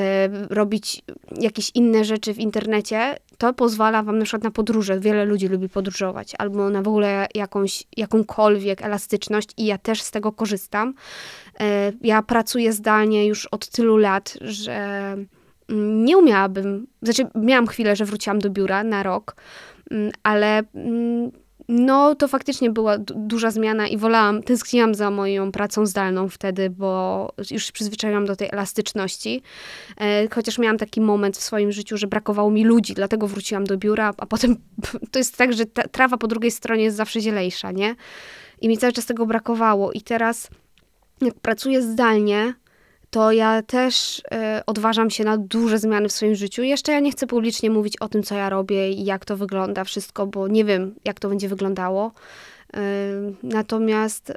robić 0.51 1.03
jakieś 1.41 1.71
inne 1.75 2.05
rzeczy 2.05 2.35
w 2.35 2.39
internecie, 2.39 3.17
to 3.39 3.53
pozwala 3.53 4.03
wam 4.03 4.19
na 4.19 4.25
przykład 4.25 4.45
na 4.45 4.51
podróże. 4.51 5.01
Wiele 5.01 5.25
ludzi 5.25 5.49
lubi 5.49 5.69
podróżować, 5.69 6.33
albo 6.39 6.71
na 6.71 6.83
w 6.83 6.89
ogóle 6.89 7.27
jakąś, 7.35 7.85
jakąkolwiek 7.97 8.83
elastyczność 8.83 9.49
i 9.57 9.67
ja 9.67 9.79
też 9.79 10.03
z 10.03 10.11
tego 10.11 10.33
korzystam. 10.33 10.95
Y, 11.61 11.63
ja 12.01 12.23
pracuję 12.23 12.73
zdalnie 12.73 13.27
już 13.27 13.47
od 13.47 13.69
tylu 13.69 13.97
lat, 13.97 14.39
że 14.41 15.17
nie 15.69 16.19
umiałabym, 16.19 16.87
znaczy 17.03 17.27
miałam 17.35 17.67
chwilę, 17.67 17.97
że 17.97 18.05
wróciłam 18.05 18.39
do 18.39 18.51
biura 18.51 18.85
na 18.85 19.03
rok, 19.03 19.37
mm, 19.91 20.13
ale 20.23 20.63
mm, 20.75 21.31
no 21.69 22.15
to 22.15 22.29
faktycznie 22.29 22.71
była 22.71 22.99
duża 22.99 23.51
zmiana 23.51 23.89
i 23.89 23.97
wolałam, 23.97 24.43
tęskniłam 24.43 24.95
za 24.95 25.11
moją 25.11 25.53
pracą 25.53 25.87
zdalną 25.87 26.29
wtedy, 26.29 26.71
bo 26.71 27.33
już 27.51 27.73
przyzwyczaiłam 27.73 28.27
do 28.27 28.37
tej 28.37 28.49
elastyczności. 28.53 29.43
E, 30.01 30.29
chociaż 30.29 30.59
miałam 30.59 30.79
taki 30.79 31.01
moment 31.01 31.37
w 31.37 31.43
swoim 31.43 31.73
życiu, 31.73 31.97
że 31.97 32.07
brakowało 32.07 32.51
mi 32.51 32.65
ludzi, 32.65 32.95
dlatego 32.95 33.29
wróciłam 33.29 33.65
do 33.65 33.77
biura, 33.77 34.15
a 34.19 34.27
potem 34.27 34.57
to 35.13 35.19
jest 35.19 35.37
tak, 35.37 35.53
że 35.53 35.67
trawa 35.67 36.17
po 36.17 36.27
drugiej 36.27 36.51
stronie 36.51 36.85
jest 36.85 36.97
zawsze 36.97 37.21
zielejsza, 37.21 37.73
nie? 37.73 37.95
I 38.61 38.69
mi 38.69 38.79
cały 38.79 38.93
czas 38.93 39.07
tego 39.07 39.27
brakowało 39.27 39.93
i 39.93 40.01
teraz 40.01 40.51
jak 41.21 41.35
pracuję 41.35 41.83
zdalnie, 41.83 42.55
to 43.11 43.33
ja 43.33 43.63
też 43.63 44.19
y, 44.19 44.23
odważam 44.67 45.11
się 45.11 45.25
na 45.25 45.37
duże 45.37 45.79
zmiany 45.79 46.09
w 46.09 46.13
swoim 46.13 46.35
życiu. 46.35 46.63
Jeszcze 46.63 46.93
ja 46.93 47.01
nie 47.01 47.11
chcę 47.11 47.27
publicznie 47.27 47.71
mówić 47.71 47.97
o 47.97 48.09
tym, 48.09 48.23
co 48.23 48.35
ja 48.35 48.51
robię 48.51 48.91
i 48.91 49.05
jak 49.05 49.25
to 49.25 49.37
wygląda 49.37 49.85
wszystko, 49.85 50.27
bo 50.27 50.49
nie 50.49 50.65
wiem, 50.65 50.95
jak 51.05 51.21
to 51.21 51.29
będzie 51.29 51.49
wyglądało. 51.49 52.13
Y, 52.77 52.79
natomiast 53.43 54.31
y, 54.31 54.35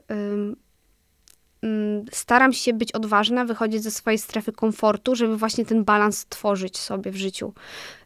staram 2.12 2.54
się 2.54 2.74
być 2.74 2.92
odważna, 2.92 3.46
wychodzić 3.46 3.84
ze 3.84 3.92
swojej 3.92 4.20
strefy 4.20 4.52
komfortu, 4.52 5.16
żeby 5.16 5.38
właśnie 5.38 5.66
ten 5.66 5.84
balans 5.84 6.26
tworzyć 6.26 6.78
sobie 6.78 7.12
w 7.12 7.16
życiu. 7.16 7.54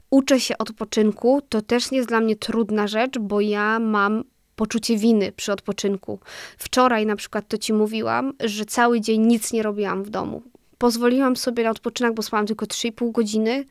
Uczę 0.09 0.39
się 0.39 0.57
odpoczynku, 0.57 1.41
to 1.49 1.61
też 1.61 1.91
nie 1.91 1.97
jest 1.97 2.09
dla 2.09 2.19
mnie 2.19 2.35
trudna 2.35 2.87
rzecz, 2.87 3.19
bo 3.19 3.41
ja 3.41 3.79
mam 3.79 4.23
poczucie 4.55 4.97
winy 4.97 5.31
przy 5.31 5.51
odpoczynku. 5.53 6.19
Wczoraj 6.57 7.05
na 7.05 7.15
przykład 7.15 7.47
to 7.47 7.57
ci 7.57 7.73
mówiłam, 7.73 8.33
że 8.39 8.65
cały 8.65 9.01
dzień 9.01 9.21
nic 9.21 9.53
nie 9.53 9.63
robiłam 9.63 10.03
w 10.03 10.09
domu 10.09 10.52
pozwoliłam 10.83 11.35
sobie 11.35 11.63
na 11.63 11.69
odpoczynek, 11.69 12.13
bo 12.13 12.21
spałam 12.21 12.47
tylko 12.47 12.65
3,5 12.65 13.11
godziny 13.11 13.65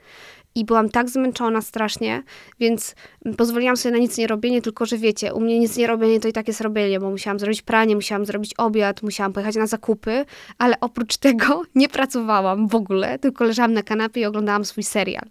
i 0.55 0.65
byłam 0.65 0.89
tak 0.89 1.11
zmęczona 1.11 1.63
strasznie, 1.63 2.23
więc 2.61 2.95
pozwoliłam 3.37 3.77
sobie 3.77 3.93
na 3.93 3.99
nic 3.99 4.19
nie 4.19 4.27
robienie, 4.27 4.63
tylko 4.63 4.87
że 4.87 4.99
wiecie, 4.99 5.35
u 5.35 5.41
mnie 5.41 5.59
nic 5.59 5.77
nie 5.77 5.87
robienie 5.87 6.21
to 6.21 6.29
i 6.29 6.33
tak 6.33 6.49
jest 6.49 6.61
robienie, 6.61 7.01
bo 7.01 7.11
musiałam 7.11 7.39
zrobić 7.39 7.63
pranie, 7.63 7.97
musiałam 7.97 8.27
zrobić 8.27 8.55
obiad, 8.59 9.03
musiałam 9.03 9.33
pojechać 9.33 9.57
na 9.57 9.67
zakupy, 9.67 10.25
ale 10.59 10.81
oprócz 10.81 11.17
tego 11.27 11.63
nie 11.75 11.89
pracowałam 11.89 12.69
w 12.69 12.75
ogóle, 12.75 13.19
tylko 13.19 13.45
leżałam 13.45 13.73
na 13.73 13.83
kanapie 13.83 14.21
i 14.21 14.25
oglądałam 14.25 14.65
swój 14.65 14.85
serial. 14.85 15.27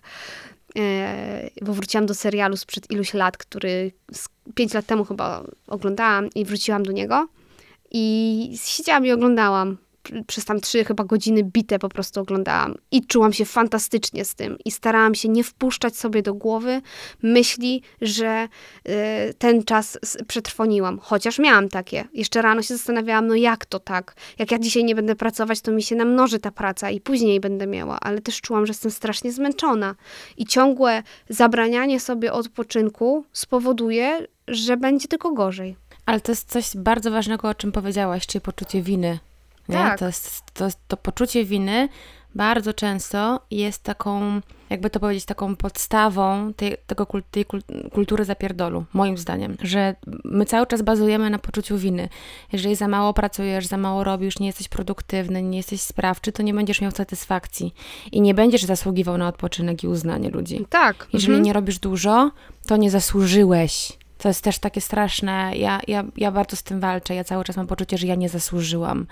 E, 0.78 1.50
bo 1.62 1.74
wróciłam 1.74 2.06
do 2.06 2.14
serialu 2.14 2.58
sprzed 2.58 2.92
iluś 2.92 3.14
lat, 3.14 3.38
który 3.38 3.92
pięć 4.56 4.74
lat 4.74 4.86
temu 4.86 5.06
chyba 5.06 5.44
oglądałam 5.68 6.30
i 6.36 6.46
wróciłam 6.46 6.84
do 6.84 6.92
niego. 6.92 7.28
I 7.92 8.58
siedziałam 8.64 9.06
i 9.06 9.12
oglądałam 9.12 9.78
przez 10.28 10.46
tam 10.46 10.62
trzy 10.62 10.86
chyba 10.86 11.04
godziny 11.04 11.44
bite 11.44 11.80
po 11.80 11.90
prostu 11.90 12.22
oglądałam 12.22 12.76
i 12.92 13.06
czułam 13.06 13.34
się 13.34 13.46
fantastycznie 13.46 14.26
z 14.26 14.36
tym 14.36 14.58
i 14.66 14.72
starałam 14.72 15.16
się 15.16 15.30
nie 15.30 15.44
wpuszczać 15.44 15.98
sobie 15.98 16.22
do 16.22 16.34
głowy 16.34 16.82
myśli, 17.22 17.84
że 18.02 18.48
y, 18.90 19.34
ten 19.34 19.64
czas 19.64 20.00
przetrwoniłam, 20.28 21.00
chociaż 21.00 21.40
miałam 21.40 21.70
takie. 21.70 22.08
Jeszcze 22.14 22.42
rano 22.42 22.62
się 22.62 22.78
zastanawiałam, 22.78 23.28
no 23.28 23.36
jak 23.36 23.66
to 23.66 23.80
tak? 23.80 24.16
Jak 24.40 24.52
ja 24.52 24.60
dzisiaj 24.60 24.84
nie 24.84 24.96
będę 24.96 25.16
pracować, 25.16 25.62
to 25.62 25.72
mi 25.72 25.84
się 25.84 25.96
namnoży 25.96 26.40
ta 26.40 26.52
praca 26.52 26.90
i 26.90 27.02
później 27.02 27.40
będę 27.40 27.68
miała, 27.68 28.00
ale 28.00 28.22
też 28.22 28.42
czułam, 28.42 28.66
że 28.66 28.72
jestem 28.72 28.92
strasznie 28.92 29.32
zmęczona 29.32 29.96
i 30.38 30.46
ciągłe 30.46 31.04
zabranianie 31.30 32.00
sobie 32.00 32.34
odpoczynku 32.34 33.26
spowoduje, 33.34 34.28
że 34.48 34.78
będzie 34.78 35.08
tylko 35.08 35.32
gorzej. 35.32 35.76
Ale 36.06 36.22
to 36.22 36.32
jest 36.32 36.50
coś 36.50 36.78
bardzo 36.78 37.12
ważnego, 37.12 37.50
o 37.50 37.56
czym 37.56 37.72
powiedziałaś, 37.72 38.28
czyli 38.28 38.42
poczucie 38.42 38.82
winy. 38.82 39.20
Tak. 39.68 40.00
To, 40.00 40.06
jest, 40.06 40.44
to, 40.54 40.68
to 40.88 40.98
poczucie 40.98 41.46
winy 41.46 41.90
bardzo 42.36 42.74
często 42.74 43.42
jest 43.52 43.84
taką, 43.84 44.42
jakby 44.70 44.90
to 44.90 45.00
powiedzieć, 45.00 45.26
taką 45.26 45.56
podstawą 45.56 46.54
tej, 46.54 46.78
tego, 46.88 47.08
tej 47.32 47.46
kultury 47.94 48.26
zapierdolu, 48.26 48.86
moim 48.94 49.18
zdaniem, 49.18 49.58
że 49.62 49.96
my 50.24 50.46
cały 50.46 50.68
czas 50.68 50.82
bazujemy 50.82 51.30
na 51.30 51.40
poczuciu 51.40 51.78
winy. 51.78 52.10
Jeżeli 52.52 52.76
za 52.76 52.88
mało 52.88 53.14
pracujesz, 53.14 53.66
za 53.66 53.78
mało 53.78 54.04
robisz, 54.04 54.40
nie 54.40 54.48
jesteś 54.48 54.68
produktywny, 54.68 55.44
nie 55.44 55.58
jesteś 55.58 55.82
sprawczy, 55.82 56.32
to 56.32 56.44
nie 56.44 56.54
będziesz 56.54 56.82
miał 56.82 56.92
satysfakcji 56.92 57.74
i 58.12 58.22
nie 58.22 58.34
będziesz 58.34 58.64
zasługiwał 58.64 59.18
na 59.18 59.28
odpoczynek 59.28 59.84
i 59.84 59.88
uznanie 59.88 60.30
ludzi. 60.30 60.66
Tak. 60.70 61.08
Jeżeli 61.14 61.34
mhm. 61.34 61.46
nie 61.46 61.54
robisz 61.54 61.80
dużo, 61.80 62.32
to 62.68 62.78
nie 62.78 62.92
zasłużyłeś 62.92 64.01
to 64.22 64.28
jest 64.28 64.44
też 64.44 64.60
takie 64.60 64.82
straszne. 64.82 65.52
Ja, 65.56 65.80
ja, 65.88 66.04
ja 66.18 66.32
bardzo 66.32 66.56
z 66.56 66.64
tym 66.64 66.80
walczę. 66.80 67.16
Ja 67.16 67.24
cały 67.24 67.44
czas 67.44 67.58
mam 67.58 67.68
poczucie, 67.68 67.98
że 67.98 68.08
ja 68.08 68.16
nie 68.16 68.30
zasłużyłam. 68.30 69.08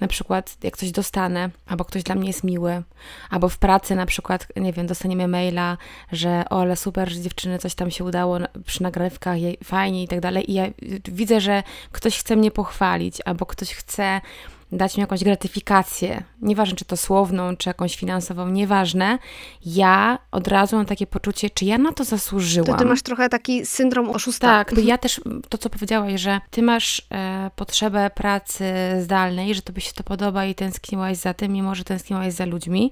Na 0.00 0.08
przykład, 0.08 0.56
jak 0.62 0.76
coś 0.76 0.90
dostanę, 0.90 1.50
albo 1.66 1.84
ktoś 1.84 2.02
dla 2.02 2.14
mnie 2.14 2.26
jest 2.26 2.44
miły, 2.44 2.82
albo 3.30 3.48
w 3.48 3.58
pracy 3.58 3.94
na 3.94 4.06
przykład, 4.06 4.46
nie 4.56 4.72
wiem, 4.72 4.86
dostaniemy 4.86 5.28
maila, 5.28 5.76
że 6.12 6.44
o, 6.50 6.60
ale 6.60 6.76
super, 6.76 7.10
że 7.10 7.20
dziewczyny 7.20 7.58
coś 7.58 7.74
tam 7.74 7.90
się 7.90 8.04
udało 8.04 8.38
przy 8.66 8.82
nagrywkach, 8.82 9.38
fajnie 9.64 10.02
i 10.02 10.08
tak 10.08 10.20
dalej. 10.20 10.50
I 10.50 10.54
ja 10.54 10.64
widzę, 11.04 11.40
że 11.40 11.62
ktoś 11.92 12.18
chce 12.18 12.36
mnie 12.36 12.50
pochwalić, 12.50 13.18
albo 13.24 13.46
ktoś 13.46 13.74
chce 13.74 14.20
dać 14.72 14.96
mi 14.96 15.00
jakąś 15.00 15.24
gratyfikację, 15.24 16.22
nieważne 16.42 16.76
czy 16.76 16.84
to 16.84 16.96
słowną, 16.96 17.56
czy 17.56 17.68
jakąś 17.68 17.96
finansową, 17.96 18.48
nieważne, 18.48 19.18
ja 19.66 20.18
od 20.30 20.48
razu 20.48 20.76
mam 20.76 20.86
takie 20.86 21.06
poczucie, 21.06 21.50
czy 21.50 21.64
ja 21.64 21.78
na 21.78 21.92
to 21.92 22.04
zasłużyłam. 22.04 22.66
To 22.66 22.76
ty 22.76 22.84
masz 22.84 23.02
trochę 23.02 23.28
taki 23.28 23.66
syndrom 23.66 24.10
oszusta. 24.10 24.46
Tak, 24.46 24.74
bo 24.74 24.80
ja 24.80 24.98
też, 24.98 25.20
to 25.48 25.58
co 25.58 25.70
powiedziałaś, 25.70 26.20
że 26.20 26.40
ty 26.50 26.62
masz 26.62 27.02
e, 27.10 27.50
potrzebę 27.56 28.10
pracy 28.10 28.64
zdalnej, 29.00 29.54
że 29.54 29.62
tobie 29.62 29.80
się 29.80 29.92
to 29.92 30.04
podoba 30.04 30.44
i 30.44 30.54
tęskniłaś 30.54 31.16
za 31.16 31.34
tym, 31.34 31.52
mimo 31.52 31.74
że 31.74 31.84
tęskniłaś 31.84 32.32
za 32.32 32.46
ludźmi. 32.46 32.90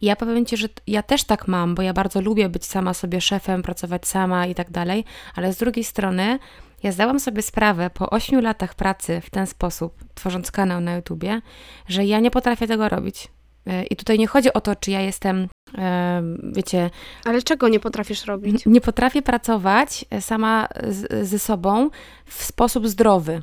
I 0.00 0.06
ja 0.06 0.16
powiem 0.16 0.46
ci, 0.46 0.56
że 0.56 0.68
ja 0.86 1.02
też 1.02 1.24
tak 1.24 1.48
mam, 1.48 1.74
bo 1.74 1.82
ja 1.82 1.92
bardzo 1.92 2.20
lubię 2.20 2.48
być 2.48 2.66
sama 2.66 2.94
sobie 2.94 3.20
szefem, 3.20 3.62
pracować 3.62 4.08
sama 4.08 4.46
i 4.46 4.54
tak 4.54 4.70
dalej, 4.70 5.04
ale 5.34 5.52
z 5.52 5.56
drugiej 5.56 5.84
strony 5.84 6.38
ja 6.82 6.92
zdałam 6.92 7.20
sobie 7.20 7.42
sprawę 7.42 7.90
po 7.90 8.10
ośmiu 8.10 8.40
latach 8.40 8.74
pracy 8.74 9.20
w 9.20 9.30
ten 9.30 9.46
sposób, 9.46 9.94
tworząc 10.14 10.50
kanał 10.50 10.80
na 10.80 10.96
YouTubie, 10.96 11.40
że 11.88 12.04
ja 12.04 12.20
nie 12.20 12.30
potrafię 12.30 12.66
tego 12.66 12.88
robić. 12.88 13.28
E, 13.66 13.84
I 13.84 13.96
tutaj 13.96 14.18
nie 14.18 14.26
chodzi 14.26 14.52
o 14.52 14.60
to, 14.60 14.76
czy 14.76 14.90
ja 14.90 15.00
jestem, 15.00 15.48
e, 15.78 16.22
wiecie. 16.52 16.90
Ale 17.24 17.42
czego 17.42 17.68
nie 17.68 17.80
potrafisz 17.80 18.24
robić? 18.24 18.62
Nie 18.66 18.80
potrafię 18.80 19.22
pracować 19.22 20.04
e, 20.10 20.20
sama 20.20 20.68
z, 20.88 21.28
ze 21.28 21.38
sobą 21.38 21.90
w 22.24 22.42
sposób 22.42 22.88
zdrowy. 22.88 23.42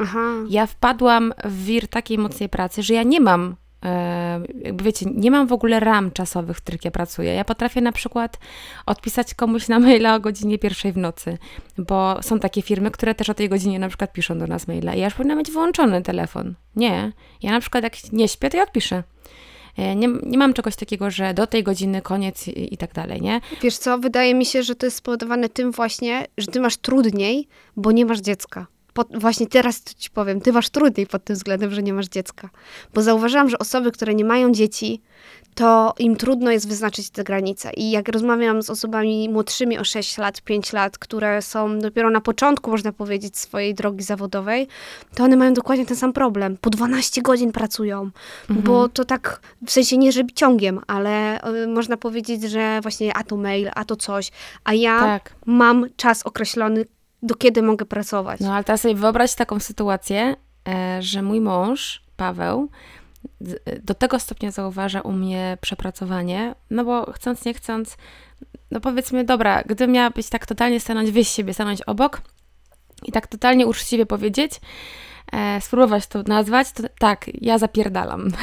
Aha. 0.00 0.20
Ja 0.48 0.66
wpadłam 0.66 1.32
w 1.44 1.64
wir 1.64 1.88
takiej 1.88 2.18
mocnej 2.18 2.48
pracy, 2.48 2.82
że 2.82 2.94
ja 2.94 3.02
nie 3.02 3.20
mam 3.20 3.56
jakby 4.62 4.84
wiecie, 4.84 5.06
nie 5.14 5.30
mam 5.30 5.46
w 5.46 5.52
ogóle 5.52 5.80
ram 5.80 6.10
czasowych, 6.10 6.56
w 6.56 6.62
których 6.62 6.84
ja 6.84 6.90
pracuję. 6.90 7.34
Ja 7.34 7.44
potrafię 7.44 7.80
na 7.80 7.92
przykład 7.92 8.38
odpisać 8.86 9.34
komuś 9.34 9.68
na 9.68 9.78
maila 9.78 10.14
o 10.14 10.20
godzinie 10.20 10.58
pierwszej 10.58 10.92
w 10.92 10.96
nocy, 10.96 11.38
bo 11.78 12.22
są 12.22 12.38
takie 12.38 12.62
firmy, 12.62 12.90
które 12.90 13.14
też 13.14 13.30
o 13.30 13.34
tej 13.34 13.48
godzinie 13.48 13.78
na 13.78 13.88
przykład 13.88 14.12
piszą 14.12 14.38
do 14.38 14.46
nas 14.46 14.68
maila 14.68 14.94
i 14.94 14.98
ja 14.98 15.04
już 15.04 15.14
powinna 15.14 15.34
mieć 15.34 15.50
wyłączony 15.50 16.02
telefon. 16.02 16.54
Nie. 16.76 17.12
Ja 17.42 17.50
na 17.50 17.60
przykład 17.60 17.84
jak 17.84 18.12
nie 18.12 18.28
śpię, 18.28 18.50
to 18.50 18.56
ja 18.56 18.62
odpiszę. 18.62 19.02
E, 19.76 19.96
nie, 19.96 20.08
nie 20.22 20.38
mam 20.38 20.54
czegoś 20.54 20.76
takiego, 20.76 21.10
że 21.10 21.34
do 21.34 21.46
tej 21.46 21.62
godziny 21.62 22.02
koniec 22.02 22.48
i, 22.48 22.74
i 22.74 22.76
tak 22.76 22.92
dalej, 22.92 23.22
nie? 23.22 23.40
Wiesz 23.62 23.78
co, 23.78 23.98
wydaje 23.98 24.34
mi 24.34 24.46
się, 24.46 24.62
że 24.62 24.74
to 24.74 24.86
jest 24.86 24.96
spowodowane 24.96 25.48
tym 25.48 25.72
właśnie, 25.72 26.26
że 26.38 26.46
ty 26.46 26.60
masz 26.60 26.76
trudniej, 26.76 27.48
bo 27.76 27.92
nie 27.92 28.06
masz 28.06 28.20
dziecka 28.20 28.66
właśnie 29.04 29.46
teraz 29.46 29.84
ci 29.84 30.10
powiem, 30.10 30.40
ty 30.40 30.52
masz 30.52 30.68
trudniej 30.68 31.06
pod 31.06 31.24
tym 31.24 31.36
względem, 31.36 31.70
że 31.70 31.82
nie 31.82 31.92
masz 31.92 32.06
dziecka. 32.06 32.50
Bo 32.94 33.02
zauważyłam, 33.02 33.50
że 33.50 33.58
osoby, 33.58 33.92
które 33.92 34.14
nie 34.14 34.24
mają 34.24 34.52
dzieci, 34.52 35.02
to 35.56 35.94
im 35.98 36.16
trudno 36.16 36.50
jest 36.50 36.68
wyznaczyć 36.68 37.10
te 37.10 37.24
granice. 37.24 37.70
I 37.72 37.90
jak 37.90 38.08
rozmawiam 38.08 38.62
z 38.62 38.70
osobami 38.70 39.28
młodszymi 39.28 39.78
o 39.78 39.84
6 39.84 40.18
lat, 40.18 40.42
5 40.42 40.72
lat, 40.72 40.98
które 40.98 41.42
są 41.42 41.78
dopiero 41.78 42.10
na 42.10 42.20
początku, 42.20 42.70
można 42.70 42.92
powiedzieć, 42.92 43.38
swojej 43.38 43.74
drogi 43.74 44.04
zawodowej, 44.04 44.68
to 45.14 45.24
one 45.24 45.36
mają 45.36 45.54
dokładnie 45.54 45.86
ten 45.86 45.96
sam 45.96 46.12
problem. 46.12 46.56
Po 46.60 46.70
12 46.70 47.22
godzin 47.22 47.52
pracują, 47.52 48.10
mhm. 48.50 48.62
bo 48.62 48.88
to 48.88 49.04
tak, 49.04 49.40
w 49.66 49.70
sensie 49.70 49.96
nie, 49.96 50.12
żeby 50.12 50.32
ciągiem, 50.32 50.80
ale 50.86 51.40
y, 51.54 51.66
można 51.66 51.96
powiedzieć, 51.96 52.42
że 52.42 52.80
właśnie 52.82 53.16
a 53.16 53.24
to 53.24 53.36
mail, 53.36 53.70
a 53.74 53.84
to 53.84 53.96
coś, 53.96 54.30
a 54.64 54.74
ja 54.74 55.00
tak. 55.00 55.34
mam 55.46 55.86
czas 55.96 56.22
określony, 56.22 56.84
do 57.26 57.34
kiedy 57.34 57.62
mogę 57.62 57.86
pracować. 57.86 58.40
No 58.40 58.54
ale 58.54 58.64
teraz 58.64 58.80
sobie 58.80 58.94
wyobraź 58.94 59.34
taką 59.34 59.60
sytuację, 59.60 60.36
e, 60.68 61.02
że 61.02 61.22
mój 61.22 61.40
mąż, 61.40 62.02
Paweł, 62.16 62.68
do 63.82 63.94
tego 63.94 64.18
stopnia 64.18 64.50
zauważa 64.50 65.00
u 65.00 65.12
mnie 65.12 65.58
przepracowanie, 65.60 66.54
no 66.70 66.84
bo 66.84 67.12
chcąc, 67.12 67.44
nie 67.44 67.54
chcąc, 67.54 67.96
no 68.70 68.80
powiedzmy, 68.80 69.24
dobra, 69.24 69.62
gdybym 69.62 69.92
miała 69.92 70.10
być 70.10 70.28
tak 70.28 70.46
totalnie 70.46 70.80
stanąć 70.80 71.10
wyjść 71.10 71.32
siebie, 71.32 71.54
stanąć 71.54 71.82
obok 71.82 72.20
i 73.04 73.12
tak 73.12 73.26
totalnie 73.26 73.66
uczciwie 73.66 74.06
powiedzieć, 74.06 74.60
e, 75.32 75.60
spróbować 75.60 76.06
to 76.06 76.22
nazwać, 76.22 76.72
to 76.72 76.82
tak, 76.98 77.26
ja 77.40 77.58
zapierdalam. 77.58 78.30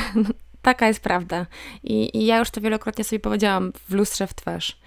Taka 0.61 0.87
jest 0.87 0.99
prawda. 0.99 1.45
I, 1.83 2.17
I 2.17 2.25
ja 2.25 2.39
już 2.39 2.51
to 2.51 2.61
wielokrotnie 2.61 3.03
sobie 3.03 3.19
powiedziałam 3.19 3.71
w 3.89 3.93
lustrze 3.93 4.27
w 4.27 4.33
twarz. 4.33 4.77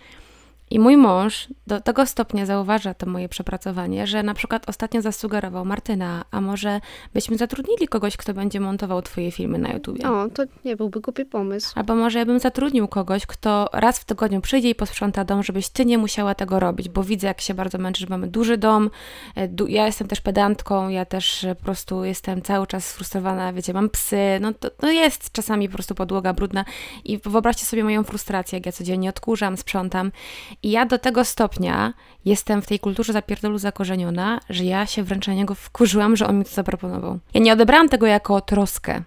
I 0.71 0.79
mój 0.79 0.97
mąż 0.97 1.49
do 1.67 1.81
tego 1.81 2.07
stopnia 2.07 2.47
zauważa 2.47 2.95
to 2.95 3.07
moje 3.07 3.29
przepracowanie, 3.29 4.07
że 4.07 4.23
na 4.23 4.35
przykład 4.35 4.69
ostatnio 4.69 5.03
zasugerował 5.03 5.65
Martyna, 5.65 6.25
a 6.31 6.41
może 6.41 6.81
byśmy 7.15 7.37
zatrudnili 7.37 7.89
kogoś, 7.89 8.17
kto 8.17 8.35
będzie 8.35 8.61
montował 8.61 9.03
twoje 9.03 9.31
filmy 9.31 9.59
na 9.59 9.73
YouTubie. 9.73 10.11
O, 10.11 10.29
to 10.29 10.43
nie 10.65 10.77
byłby 10.77 11.01
głupi 11.01 11.25
pomysł. 11.25 11.73
Albo 11.75 11.95
może 11.95 12.19
ja 12.19 12.27
bym 12.27 12.39
zatrudnił 12.39 12.89
kogoś, 12.89 13.27
kto 13.27 13.69
raz 13.73 13.99
w 13.99 14.05
tygodniu 14.05 14.41
przyjdzie 14.41 14.71
i 14.71 14.75
posprząta 14.75 15.25
dom, 15.25 15.43
żebyś 15.43 15.69
ty 15.69 15.85
nie 15.85 15.99
musiała 15.99 16.35
tego 16.35 16.61
robić, 16.61 16.89
bo 16.89 17.03
widzę, 17.03 17.27
jak 17.27 17.41
się 17.41 17.55
bardzo 17.55 17.79
męczy, 17.79 18.01
że 18.01 18.07
mamy 18.11 18.27
duży 18.27 18.57
dom. 18.59 18.91
E, 19.37 19.49
ja 19.69 19.87
jestem 19.87 20.09
też 20.09 20.21
pedantką, 20.21 20.89
ja 20.89 21.05
też 21.05 21.45
e, 21.45 21.55
po 21.55 21.65
prostu 21.65 22.05
jestem 22.05 22.43
cały 22.43 22.67
czas 22.67 22.87
sfrustrowana, 22.87 23.53
wiecie, 23.53 23.73
mam 23.73 23.91
psy, 23.91 24.19
no 24.41 24.53
to, 24.53 24.71
to 24.71 24.91
jest 24.91 25.33
czasami 25.33 25.69
po 25.69 25.75
prostu 25.75 25.95
podłoga 25.95 26.33
brudna 26.33 26.65
i 27.05 27.19
wyobraźcie 27.19 27.67
sobie 27.67 27.85
moją 27.85 28.05
frustrację, 28.05 28.57
jak 28.57 28.67
ja 28.67 28.73
codziennie 28.73 29.09
odkurzam, 29.09 29.57
sprzątam 29.57 30.13
i 30.67 30.71
ja 30.71 30.87
do 30.87 30.99
tego 30.99 31.25
stopnia 31.25 31.93
jestem 32.25 32.63
w 32.63 32.67
tej 32.67 32.79
kulturze 32.79 33.13
zapierdolu 33.13 33.59
zakorzeniona, 33.59 34.41
że 34.51 34.65
ja 34.65 34.87
się 34.87 35.03
wręcz 35.03 35.27
na 35.27 35.35
niego 35.35 35.55
wkurzyłam, 35.55 36.17
że 36.17 36.27
on 36.27 36.39
mi 36.39 36.45
to 36.45 36.51
zaproponował. 36.51 37.19
Ja 37.35 37.41
nie 37.41 37.53
odebrałam 37.53 37.89
tego 37.89 38.07
jako 38.07 38.41
troskę. 38.41 39.03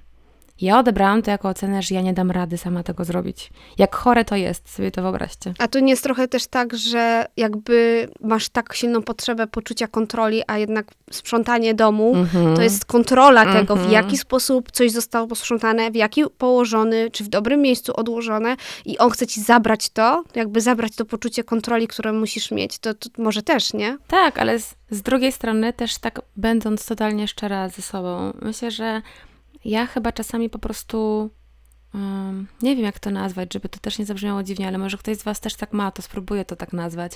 Ja 0.62 0.80
odebrałam 0.80 1.22
to 1.22 1.32
jako 1.32 1.50
ocenę, 1.50 1.82
że 1.82 1.96
ja 1.96 2.02
nie 2.02 2.14
dam 2.14 2.32
rady 2.32 2.58
sama 2.58 2.84
tego 2.84 3.06
zrobić. 3.06 3.52
Jak 3.78 3.96
chore 3.96 4.26
to 4.26 4.36
jest, 4.36 4.70
sobie 4.70 4.92
to 4.92 5.02
wyobraźcie. 5.02 5.54
A 5.60 5.68
to 5.68 5.80
nie 5.80 5.90
jest 5.90 6.04
trochę 6.04 6.28
też 6.28 6.48
tak, 6.48 6.78
że 6.78 7.26
jakby 7.38 8.08
masz 8.22 8.50
tak 8.50 8.74
silną 8.74 9.02
potrzebę 9.02 9.48
poczucia 9.48 9.88
kontroli, 9.88 10.42
a 10.48 10.58
jednak 10.58 10.88
sprzątanie 11.12 11.74
domu 11.74 12.12
mm 12.16 12.26
-hmm. 12.26 12.56
to 12.56 12.62
jest 12.62 12.86
kontrola 12.86 13.42
mm 13.42 13.54
-hmm. 13.54 13.60
tego, 13.60 13.76
w 13.76 13.80
mhm. 13.80 13.94
jaki 13.94 14.18
sposób 14.18 14.72
coś 14.72 14.92
zostało 14.92 15.28
posprzątane, 15.28 15.92
w 15.92 15.96
jaki 15.96 16.24
położony, 16.38 17.12
czy 17.12 17.24
w 17.24 17.28
dobrym 17.28 17.62
miejscu 17.62 17.94
odłożone 17.96 18.56
i 18.86 18.98
on 18.98 19.10
chce 19.10 19.28
ci 19.28 19.42
zabrać 19.42 19.90
to, 19.90 20.24
jakby 20.36 20.62
zabrać 20.62 20.96
to 20.96 21.06
poczucie 21.06 21.44
kontroli, 21.44 21.88
które 21.88 22.14
musisz 22.14 22.52
mieć. 22.52 22.80
To, 22.80 22.94
to 22.94 23.10
może 23.18 23.44
też, 23.44 23.74
nie? 23.74 23.98
Tak, 24.08 24.40
ale 24.40 24.60
z, 24.60 24.76
z 24.90 25.02
drugiej 25.02 25.32
strony 25.32 25.74
też 25.74 25.98
tak 25.98 26.22
będąc 26.36 26.86
totalnie 26.86 27.28
szczera 27.28 27.70
ze 27.70 27.82
sobą, 27.82 28.34
myślę, 28.42 28.72
że 28.72 29.02
ja 29.66 29.86
chyba 29.86 30.12
czasami 30.12 30.50
po 30.50 30.60
prostu 30.60 31.30
nie 32.62 32.76
wiem 32.76 32.86
jak 32.86 33.00
to 33.00 33.12
nazwać, 33.12 33.54
żeby 33.54 33.70
to 33.70 33.80
też 33.80 34.00
nie 34.00 34.06
zabrzmiało 34.06 34.44
dziwnie, 34.44 34.68
ale 34.68 34.78
może 34.78 34.98
ktoś 34.98 35.18
z 35.18 35.24
Was 35.24 35.40
też 35.40 35.56
tak 35.56 35.74
ma, 35.74 35.92
to 35.92 36.02
spróbuję 36.02 36.46
to 36.46 36.56
tak 36.56 36.74
nazwać. 36.74 37.14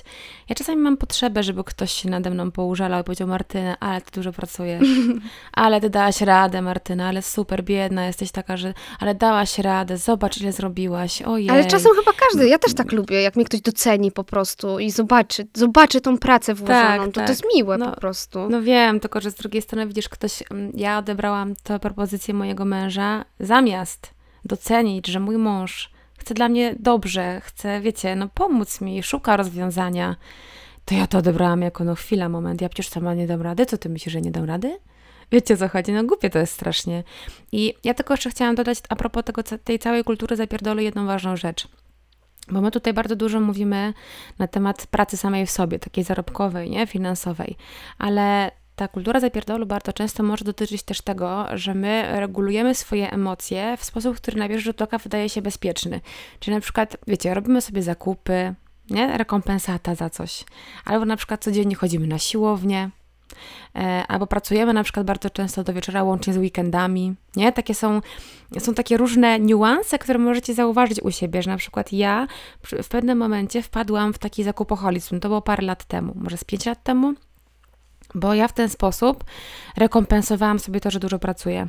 Ja 0.48 0.54
czasami 0.54 0.78
mam 0.82 0.96
potrzebę, 0.96 1.42
żeby 1.42 1.64
ktoś 1.64 1.92
się 1.92 2.10
nade 2.10 2.30
mną 2.30 2.50
poużalał 2.50 3.00
i 3.00 3.04
powiedział, 3.04 3.28
Martyna, 3.28 3.76
ale 3.80 4.00
ty 4.00 4.10
dużo 4.12 4.32
pracujesz, 4.32 4.88
ale 5.52 5.80
ty 5.80 5.90
dałaś 5.90 6.20
radę, 6.20 6.62
Martyna, 6.62 7.08
ale 7.08 7.22
super, 7.22 7.64
biedna, 7.64 8.06
jesteś 8.06 8.30
taka, 8.30 8.56
że, 8.56 8.74
ale 9.00 9.14
dałaś 9.14 9.58
radę, 9.58 9.98
zobacz 9.98 10.40
ile 10.40 10.52
zrobiłaś, 10.52 11.22
ojej. 11.22 11.50
Ale 11.50 11.64
czasem 11.64 11.92
chyba 11.96 12.12
każdy, 12.12 12.48
ja 12.48 12.58
też 12.58 12.74
tak 12.74 12.92
lubię, 12.92 13.22
jak 13.22 13.36
mnie 13.36 13.44
ktoś 13.44 13.60
doceni 13.60 14.12
po 14.12 14.24
prostu 14.24 14.78
i 14.78 14.90
zobaczy, 14.90 15.46
zobaczy 15.54 16.00
tą 16.00 16.18
pracę 16.18 16.54
włożoną, 16.54 16.78
Tak, 16.80 17.06
to, 17.06 17.12
tak. 17.12 17.26
to 17.26 17.32
jest 17.32 17.44
miłe 17.54 17.78
No, 17.78 17.90
po 17.90 18.00
prostu. 18.00 18.48
No 18.50 18.62
wiem, 18.62 19.00
tylko 19.00 19.20
że 19.20 19.30
z 19.30 19.34
drugiej 19.34 19.62
strony 19.62 19.86
widzisz, 19.86 20.08
ktoś, 20.08 20.42
mm, 20.50 20.72
ja 20.74 20.98
odebrałam 20.98 21.54
tę 21.62 21.78
propozycję 21.78 22.34
mojego 22.34 22.64
męża 22.64 23.24
zamiast 23.40 24.13
docenić, 24.44 25.06
że 25.06 25.20
mój 25.20 25.38
mąż 25.38 25.90
chce 26.18 26.34
dla 26.34 26.48
mnie 26.48 26.74
dobrze, 26.78 27.40
chce, 27.44 27.80
wiecie, 27.80 28.16
no 28.16 28.28
pomóc 28.34 28.80
mi, 28.80 29.02
szuka 29.02 29.36
rozwiązania, 29.36 30.16
to 30.84 30.94
ja 30.94 31.06
to 31.06 31.18
odebrałam 31.18 31.62
jako, 31.62 31.84
no 31.84 31.94
chwila, 31.94 32.28
moment, 32.28 32.60
ja 32.60 32.68
przecież 32.68 32.88
sama 32.88 33.14
nie 33.14 33.26
dam 33.26 33.42
rady, 33.42 33.66
co 33.66 33.78
ty 33.78 33.88
myślisz, 33.88 34.12
że 34.12 34.20
nie 34.20 34.30
dam 34.30 34.44
rady? 34.44 34.78
Wiecie 35.32 35.56
co 35.56 35.68
chodzi? 35.68 35.92
No 35.92 36.04
głupie 36.04 36.30
to 36.30 36.38
jest 36.38 36.52
strasznie. 36.52 37.04
I 37.52 37.74
ja 37.84 37.94
tylko 37.94 38.14
jeszcze 38.14 38.30
chciałam 38.30 38.54
dodać 38.54 38.78
a 38.88 38.96
propos 38.96 39.24
tego, 39.24 39.42
tej 39.42 39.78
całej 39.78 40.04
kultury 40.04 40.36
zapierdolu 40.36 40.80
jedną 40.80 41.06
ważną 41.06 41.36
rzecz. 41.36 41.68
Bo 42.48 42.60
my 42.60 42.70
tutaj 42.70 42.92
bardzo 42.92 43.16
dużo 43.16 43.40
mówimy 43.40 43.94
na 44.38 44.46
temat 44.46 44.86
pracy 44.86 45.16
samej 45.16 45.46
w 45.46 45.50
sobie, 45.50 45.78
takiej 45.78 46.04
zarobkowej, 46.04 46.70
nie, 46.70 46.86
finansowej, 46.86 47.56
ale 47.98 48.50
ta 48.76 48.88
kultura 48.88 49.20
zapierdolu 49.20 49.66
bardzo 49.66 49.92
często 49.92 50.22
może 50.22 50.44
dotyczyć 50.44 50.82
też 50.82 51.00
tego, 51.00 51.46
że 51.52 51.74
my 51.74 52.20
regulujemy 52.20 52.74
swoje 52.74 53.10
emocje 53.10 53.76
w 53.76 53.84
sposób, 53.84 54.16
który 54.16 54.38
na 54.38 54.48
pierwszy 54.48 54.64
rzut 54.64 54.82
oka 54.82 54.98
wydaje 54.98 55.28
się 55.28 55.42
bezpieczny. 55.42 56.00
Czyli 56.40 56.54
na 56.54 56.60
przykład, 56.60 56.96
wiecie, 57.06 57.34
robimy 57.34 57.60
sobie 57.60 57.82
zakupy, 57.82 58.54
nie, 58.90 59.18
rekompensata 59.18 59.94
za 59.94 60.10
coś, 60.10 60.44
albo 60.84 61.04
na 61.04 61.16
przykład 61.16 61.44
codziennie 61.44 61.76
chodzimy 61.76 62.06
na 62.06 62.18
siłownię, 62.18 62.90
e, 63.76 64.04
albo 64.08 64.26
pracujemy 64.26 64.72
na 64.72 64.82
przykład 64.82 65.06
bardzo 65.06 65.30
często 65.30 65.64
do 65.64 65.72
wieczora 65.72 66.02
łącznie 66.02 66.32
z 66.32 66.36
weekendami, 66.36 67.14
nie? 67.36 67.52
Takie 67.52 67.74
są, 67.74 68.00
są 68.58 68.74
takie 68.74 68.96
różne 68.96 69.40
niuanse, 69.40 69.98
które 69.98 70.18
możecie 70.18 70.54
zauważyć 70.54 71.00
u 71.02 71.10
siebie, 71.10 71.42
że 71.42 71.50
na 71.50 71.56
przykład 71.56 71.92
ja 71.92 72.26
w 72.82 72.88
pewnym 72.88 73.18
momencie 73.18 73.62
wpadłam 73.62 74.12
w 74.12 74.18
taki 74.18 74.44
zakupoholizm, 74.44 75.20
to 75.20 75.28
było 75.28 75.42
parę 75.42 75.66
lat 75.66 75.84
temu, 75.84 76.12
może 76.16 76.36
z 76.36 76.44
pięć 76.44 76.66
lat 76.66 76.82
temu, 76.82 77.14
bo 78.14 78.34
ja 78.34 78.48
w 78.48 78.52
ten 78.52 78.68
sposób 78.68 79.24
rekompensowałam 79.76 80.58
sobie 80.58 80.80
to, 80.80 80.90
że 80.90 81.00
dużo 81.00 81.18
pracuję. 81.18 81.68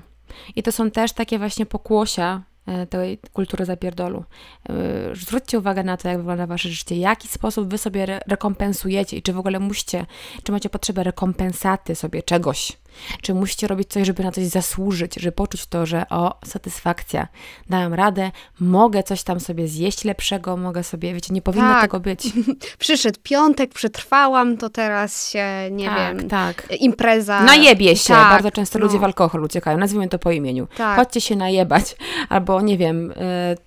I 0.55 0.63
to 0.63 0.71
są 0.71 0.91
też 0.91 1.11
takie 1.13 1.39
właśnie 1.39 1.65
pokłosia 1.65 2.41
e, 2.65 2.87
tej 2.87 3.17
kultury 3.33 3.65
zapierdolu. 3.65 4.23
E, 4.69 4.73
Zwróćcie 5.15 5.59
uwagę 5.59 5.83
na 5.83 5.97
to, 5.97 6.07
jak 6.07 6.17
wygląda 6.17 6.47
wasze 6.47 6.69
życie, 6.69 6.95
jaki 6.95 7.27
sposób 7.27 7.69
wy 7.69 7.77
sobie 7.77 8.03
re- 8.03 8.19
rekompensujecie 8.27 9.17
i 9.17 9.21
czy 9.21 9.33
w 9.33 9.39
ogóle 9.39 9.59
musicie, 9.59 10.05
czy 10.43 10.51
macie 10.51 10.69
potrzebę 10.69 11.03
rekompensaty 11.03 11.95
sobie 11.95 12.23
czegoś. 12.23 12.77
Czy 13.21 13.33
musicie 13.33 13.67
robić 13.67 13.89
coś, 13.89 14.07
żeby 14.07 14.23
na 14.23 14.31
coś 14.31 14.43
zasłużyć, 14.45 15.15
żeby 15.15 15.31
poczuć 15.31 15.65
to, 15.65 15.85
że 15.85 16.05
o, 16.09 16.39
satysfakcja, 16.45 17.27
dałam 17.69 17.93
radę, 17.93 18.31
mogę 18.59 19.03
coś 19.03 19.23
tam 19.23 19.39
sobie 19.39 19.67
zjeść 19.67 20.03
lepszego, 20.03 20.57
mogę 20.57 20.83
sobie, 20.83 21.13
wiecie, 21.13 21.33
nie 21.33 21.41
powinno 21.41 21.67
Tak. 21.67 21.81
tego 21.81 21.99
być. 21.99 22.23
Przyszedł 22.79 23.19
piątek, 23.23 23.73
przetrwałam, 23.73 24.57
to 24.57 24.69
teraz 24.69 25.31
się, 25.31 25.45
nie 25.71 25.85
tak, 25.85 26.17
wiem, 26.17 26.29
tak. 26.29 26.67
impreza. 26.79 27.43
Najebie 27.43 27.95
się. 27.95 28.13
Tak, 28.13 28.29
Bardzo 28.29 28.51
często 28.51 28.79
ludzie 28.79 28.93
no. 28.93 28.99
w 28.99 29.03
alkohol 29.03 29.43
uciekają. 29.43 29.77
Nazwijmy 29.77 30.09
to 30.09 30.19
po 30.19 30.31
imieniu. 30.31 30.67
Tak. 30.77 30.95
Chodźcie 30.95 31.21
się 31.21 31.35
najebać. 31.35 31.95
Albo 32.29 32.61
nie 32.61 32.77
wiem, 32.77 33.11
y, 33.11 33.15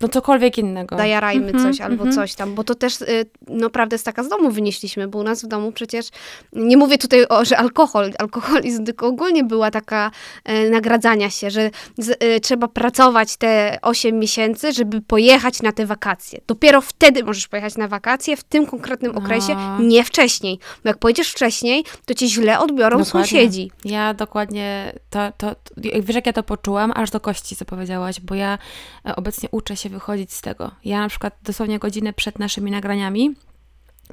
no 0.00 0.08
cokolwiek 0.08 0.58
innego. 0.58 0.96
zajarajmy 0.96 1.48
Mhm, 1.48 1.64
coś 1.64 1.80
albo 1.80 2.04
mhm. 2.04 2.12
coś 2.12 2.34
tam, 2.34 2.54
bo 2.54 2.64
to 2.64 2.74
też 2.74 3.00
y, 3.02 3.26
no 3.48 3.70
prawda 3.70 3.98
z 3.98 4.02
taka 4.02 4.22
z 4.22 4.28
domu 4.28 4.50
wynieśliśmy, 4.50 5.08
bo 5.08 5.18
u 5.18 5.22
nas 5.22 5.44
w 5.44 5.46
domu 5.46 5.72
przecież, 5.72 6.08
nie 6.52 6.76
mówię 6.76 6.98
tutaj 6.98 7.26
o, 7.28 7.44
że 7.44 7.58
alkohol, 7.58 8.12
alkoholizm, 8.18 8.84
tylko 8.84 9.12
ogólnie 9.18 9.44
była 9.44 9.70
taka 9.70 10.10
e, 10.44 10.70
nagradzania 10.70 11.30
się, 11.30 11.50
że 11.50 11.70
z, 11.98 12.16
e, 12.20 12.40
trzeba 12.40 12.68
pracować 12.68 13.36
te 13.36 13.78
8 13.82 14.18
miesięcy, 14.18 14.72
żeby 14.72 15.00
pojechać 15.00 15.62
na 15.62 15.72
te 15.72 15.86
wakacje. 15.86 16.40
Dopiero 16.46 16.80
wtedy 16.80 17.24
możesz 17.24 17.48
pojechać 17.48 17.76
na 17.76 17.88
wakacje, 17.88 18.36
w 18.36 18.44
tym 18.44 18.66
konkretnym 18.66 19.16
okresie, 19.16 19.56
A. 19.56 19.78
nie 19.80 20.04
wcześniej. 20.04 20.58
Bo 20.84 20.88
jak 20.88 20.98
pojedziesz 20.98 21.30
wcześniej, 21.30 21.84
to 22.06 22.14
cię 22.14 22.26
źle 22.28 22.58
odbiorą 22.58 22.98
Dokładnie. 22.98 23.04
sąsiedzi. 23.04 23.70
Ja 23.84 24.14
dokładnie 24.14 24.92
to, 25.10 25.32
to, 25.36 25.54
to, 25.54 25.70
wiesz 25.76 26.16
jak 26.16 26.26
ja 26.26 26.32
to 26.32 26.42
poczułam, 26.42 26.92
aż 26.94 27.10
do 27.10 27.20
kości, 27.20 27.56
co 27.56 27.64
powiedziałaś, 27.64 28.20
bo 28.20 28.34
ja 28.34 28.58
e, 29.06 29.16
obecnie 29.16 29.48
uczę 29.52 29.76
się 29.76 29.88
wychodzić 29.88 30.32
z 30.32 30.40
tego. 30.40 30.70
Ja 30.84 31.00
na 31.00 31.08
przykład 31.08 31.34
dosłownie 31.42 31.78
godzinę 31.78 32.12
przed 32.12 32.38
naszymi 32.38 32.70
nagraniami 32.70 33.34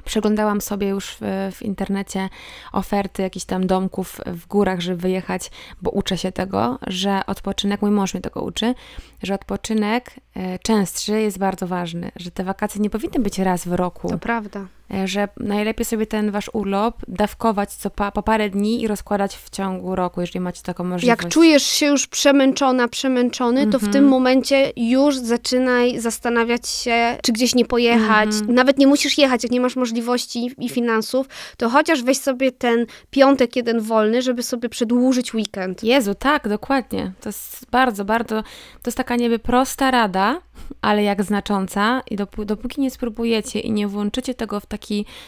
przeglądałam 0.04 0.60
sobie 0.60 0.88
już 0.88 1.16
w, 1.20 1.50
w 1.56 1.62
internecie 1.62 2.28
oferty 2.72 3.22
jakichś 3.22 3.46
tam 3.46 3.66
domków 3.66 4.20
w 4.26 4.46
górach, 4.46 4.80
żeby 4.80 4.96
wyjechać, 4.96 5.50
bo 5.82 5.90
uczę 5.90 6.18
się 6.18 6.32
tego, 6.32 6.78
że 6.86 7.20
odpoczynek, 7.26 7.82
mój 7.82 7.90
mąż 7.90 8.14
mnie 8.14 8.20
tego 8.20 8.42
uczy, 8.42 8.74
że 9.22 9.34
odpoczynek 9.34 10.14
e, 10.34 10.58
częstszy 10.58 11.20
jest 11.20 11.38
bardzo 11.38 11.66
ważny, 11.66 12.10
że 12.16 12.30
te 12.30 12.44
wakacje 12.44 12.80
nie 12.80 12.90
powinny 12.90 13.20
być 13.20 13.38
raz 13.38 13.68
w 13.68 13.72
roku. 13.72 14.08
To 14.08 14.18
prawda. 14.18 14.66
E, 14.94 15.08
że 15.08 15.28
najlepiej 15.36 15.84
sobie 15.84 16.06
ten 16.06 16.30
wasz 16.30 16.50
urlop 16.52 17.02
dawkować 17.08 17.72
co 17.72 17.90
pa, 17.90 18.10
po 18.10 18.22
parę 18.22 18.50
dni 18.50 18.82
i 18.82 18.88
rozkładać 18.88 19.36
w 19.36 19.50
ciągu 19.50 19.96
roku, 19.96 20.20
jeżeli 20.20 20.40
macie 20.40 20.62
taką 20.62 20.84
możliwość. 20.84 21.22
Jak 21.22 21.32
czujesz 21.32 21.62
się 21.62 21.86
już 21.86 22.06
przemęczona, 22.06 22.88
przemęczony, 22.88 23.66
to 23.66 23.78
w 23.78 23.88
tym 23.88 24.08
momencie 24.08 24.72
już 24.76 25.16
zaczynaj 25.16 26.00
zastanawiać 26.00 26.68
się, 26.68 27.18
czy 27.22 27.32
gdzieś 27.32 27.54
nie 27.54 27.64
pojechać. 27.64 28.28
Nawet 28.48 28.78
nie 28.78 28.86
musisz 28.86 29.18
jechać, 29.18 29.42
jak 29.42 29.52
nie 29.52 29.60
masz 29.60 29.76
możliwości 29.76 30.50
i 30.58 30.68
finansów, 30.68 31.26
to 31.56 31.68
chociaż 31.68 32.02
weź 32.02 32.18
sobie 32.18 32.52
ten 32.52 32.86
piątek 33.10 33.56
jeden 33.56 33.80
wolny, 33.80 34.22
żeby 34.22 34.42
sobie 34.42 34.68
przedłużyć 34.68 35.34
weekend. 35.34 35.84
Jezu, 35.84 36.14
tak, 36.14 36.48
dokładnie. 36.48 37.12
To 37.20 37.28
jest 37.28 37.66
bardzo, 37.70 38.04
bardzo, 38.04 38.42
to 38.82 38.88
jest 38.88 38.96
taka 38.96 39.16
niby 39.16 39.38
prosta 39.38 39.90
rada, 39.90 40.40
ale 40.80 41.02
jak 41.02 41.22
znacząca 41.22 42.02
i 42.10 42.16
dopó- 42.16 42.44
dopóki 42.44 42.80
nie 42.80 42.90
spróbujecie 42.90 43.60
i 43.60 43.70
nie 43.70 43.88
włączycie 43.88 44.34
tego 44.34 44.60
w 44.60 44.66
taki 44.66 44.75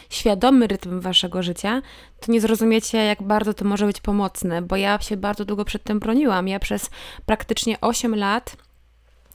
świadomy 0.09 0.67
rytm 0.67 0.99
waszego 1.01 1.43
życia, 1.43 1.81
to 2.19 2.31
nie 2.31 2.41
zrozumiecie, 2.41 2.97
jak 2.97 3.23
bardzo 3.23 3.53
to 3.53 3.65
może 3.65 3.85
być 3.85 4.01
pomocne, 4.01 4.61
bo 4.61 4.75
ja 4.75 4.99
się 4.99 5.17
bardzo 5.17 5.45
długo 5.45 5.65
przed 5.65 5.83
tym 5.83 5.99
broniłam. 5.99 6.47
Ja 6.47 6.59
przez 6.59 6.89
praktycznie 7.25 7.81
8 7.81 8.15
lat 8.15 8.55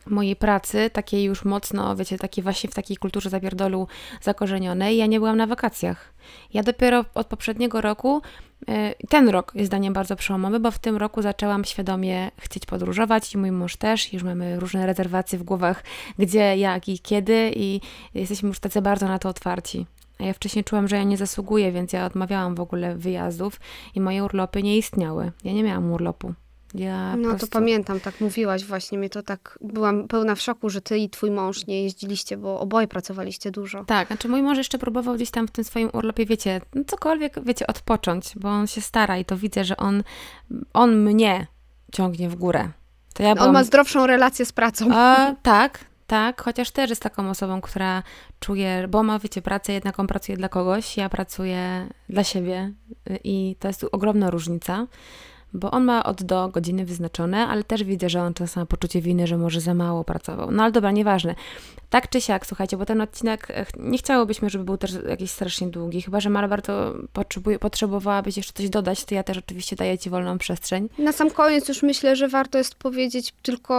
mojej 0.06 0.36
pracy, 0.36 0.90
takiej 0.90 1.24
już 1.24 1.44
mocno, 1.44 1.96
wiecie, 1.96 2.18
takiej 2.18 2.44
właśnie 2.44 2.70
w 2.70 2.74
takiej 2.74 2.96
kulturze 2.96 3.30
zapierdolu 3.30 3.88
zakorzenionej, 4.22 4.96
ja 4.96 5.06
nie 5.06 5.18
byłam 5.18 5.36
na 5.36 5.46
wakacjach. 5.46 6.14
Ja 6.54 6.62
dopiero 6.62 7.04
od 7.14 7.26
poprzedniego 7.26 7.80
roku, 7.80 8.22
e, 8.68 8.94
ten 9.08 9.28
rok 9.28 9.52
jest 9.54 9.66
zdaniem 9.66 9.92
bardzo 9.92 10.16
przełomowy, 10.16 10.60
bo 10.60 10.70
w 10.70 10.78
tym 10.78 10.96
roku 10.96 11.22
zaczęłam 11.22 11.64
świadomie 11.64 12.30
chcieć 12.38 12.66
podróżować 12.66 13.34
i 13.34 13.38
mój 13.38 13.52
mąż 13.52 13.76
też. 13.76 14.12
Już 14.12 14.22
mamy 14.22 14.60
różne 14.60 14.86
rezerwacje 14.86 15.38
w 15.38 15.42
głowach, 15.42 15.84
gdzie, 16.18 16.56
jak 16.56 16.88
i 16.88 16.98
kiedy 16.98 17.52
i 17.56 17.80
jesteśmy 18.14 18.48
już 18.48 18.60
tacy 18.60 18.82
bardzo 18.82 19.08
na 19.08 19.18
to 19.18 19.28
otwarci. 19.28 19.86
A 20.20 20.24
ja 20.24 20.32
wcześniej 20.32 20.64
czułam, 20.64 20.88
że 20.88 20.96
ja 20.96 21.02
nie 21.02 21.16
zasługuję, 21.16 21.72
więc 21.72 21.92
ja 21.92 22.06
odmawiałam 22.06 22.54
w 22.54 22.60
ogóle 22.60 22.96
wyjazdów 22.96 23.60
i 23.94 24.00
moje 24.00 24.24
urlopy 24.24 24.62
nie 24.62 24.78
istniały. 24.78 25.32
Ja 25.44 25.52
nie 25.52 25.62
miałam 25.62 25.92
urlopu. 25.92 26.34
Ja 26.74 27.16
No 27.16 27.22
to 27.22 27.28
prostu... 27.28 27.48
pamiętam, 27.48 28.00
tak 28.00 28.20
mówiłaś 28.20 28.64
właśnie, 28.64 28.98
mnie 28.98 29.10
to 29.10 29.22
tak, 29.22 29.58
byłam 29.60 30.08
pełna 30.08 30.34
w 30.34 30.40
szoku, 30.40 30.70
że 30.70 30.80
ty 30.80 30.98
i 30.98 31.10
twój 31.10 31.30
mąż 31.30 31.66
nie 31.66 31.82
jeździliście, 31.82 32.36
bo 32.36 32.60
oboje 32.60 32.88
pracowaliście 32.88 33.50
dużo. 33.50 33.84
Tak, 33.84 34.06
znaczy 34.06 34.28
mój 34.28 34.42
mąż 34.42 34.58
jeszcze 34.58 34.78
próbował 34.78 35.14
gdzieś 35.14 35.30
tam 35.30 35.48
w 35.48 35.50
tym 35.50 35.64
swoim 35.64 35.90
urlopie, 35.92 36.26
wiecie, 36.26 36.60
no 36.74 36.84
cokolwiek, 36.86 37.44
wiecie, 37.44 37.66
odpocząć, 37.66 38.32
bo 38.36 38.48
on 38.48 38.66
się 38.66 38.80
stara 38.80 39.18
i 39.18 39.24
to 39.24 39.36
widzę, 39.36 39.64
że 39.64 39.76
on, 39.76 40.02
on 40.72 40.96
mnie 40.96 41.46
ciągnie 41.92 42.28
w 42.28 42.34
górę. 42.34 42.68
To 43.14 43.22
ja 43.22 43.30
On 43.30 43.36
byłam... 43.36 43.52
ma 43.52 43.64
zdrowszą 43.64 44.06
relację 44.06 44.46
z 44.46 44.52
pracą. 44.52 44.88
A, 44.92 45.34
tak, 45.42 45.84
tak, 46.06 46.42
chociaż 46.42 46.70
też 46.70 46.90
jest 46.90 47.02
taką 47.02 47.30
osobą, 47.30 47.60
która 47.60 48.02
czuje, 48.44 48.88
bo 48.88 49.02
ma, 49.02 49.18
wiecie, 49.18 49.42
pracę, 49.42 49.72
jednak 49.72 50.00
on 50.00 50.06
pracuje 50.06 50.38
dla 50.38 50.48
kogoś, 50.48 50.96
ja 50.96 51.08
pracuję 51.08 51.88
dla 52.08 52.24
siebie 52.24 52.72
y, 53.10 53.18
i 53.24 53.56
to 53.58 53.68
jest 53.68 53.86
ogromna 53.92 54.30
różnica, 54.30 54.86
bo 55.54 55.70
on 55.70 55.84
ma 55.84 56.04
od 56.04 56.22
do 56.22 56.48
godziny 56.48 56.84
wyznaczone, 56.84 57.46
ale 57.46 57.64
też 57.64 57.84
widzę, 57.84 58.08
że 58.08 58.22
on 58.22 58.34
czasem 58.34 58.60
ma 58.60 58.66
poczucie 58.66 59.00
winy, 59.00 59.26
że 59.26 59.38
może 59.38 59.60
za 59.60 59.74
mało 59.74 60.04
pracował. 60.04 60.50
No 60.50 60.62
ale 60.62 60.72
dobra, 60.72 60.90
nieważne. 60.90 61.34
Tak 61.90 62.08
czy 62.08 62.20
siak, 62.20 62.46
słuchajcie, 62.46 62.76
bo 62.76 62.86
ten 62.86 63.00
odcinek, 63.00 63.48
nie 63.78 63.98
chciałobyśmy, 63.98 64.50
żeby 64.50 64.64
był 64.64 64.76
też 64.76 64.92
jakiś 65.08 65.30
strasznie 65.30 65.68
długi, 65.68 66.02
chyba, 66.02 66.20
że 66.20 66.30
Mara 66.30 66.48
bardzo 66.48 66.94
potrzebuje, 67.12 67.58
potrzebowałabyś 67.58 68.36
jeszcze 68.36 68.52
coś 68.52 68.68
dodać, 68.68 69.04
to 69.04 69.14
ja 69.14 69.22
też 69.22 69.38
oczywiście 69.38 69.76
daję 69.76 69.98
Ci 69.98 70.10
wolną 70.10 70.38
przestrzeń. 70.38 70.88
Na 70.98 71.12
sam 71.12 71.30
koniec 71.30 71.68
już 71.68 71.82
myślę, 71.82 72.16
że 72.16 72.28
warto 72.28 72.58
jest 72.58 72.74
powiedzieć, 72.74 73.34
tylko 73.42 73.74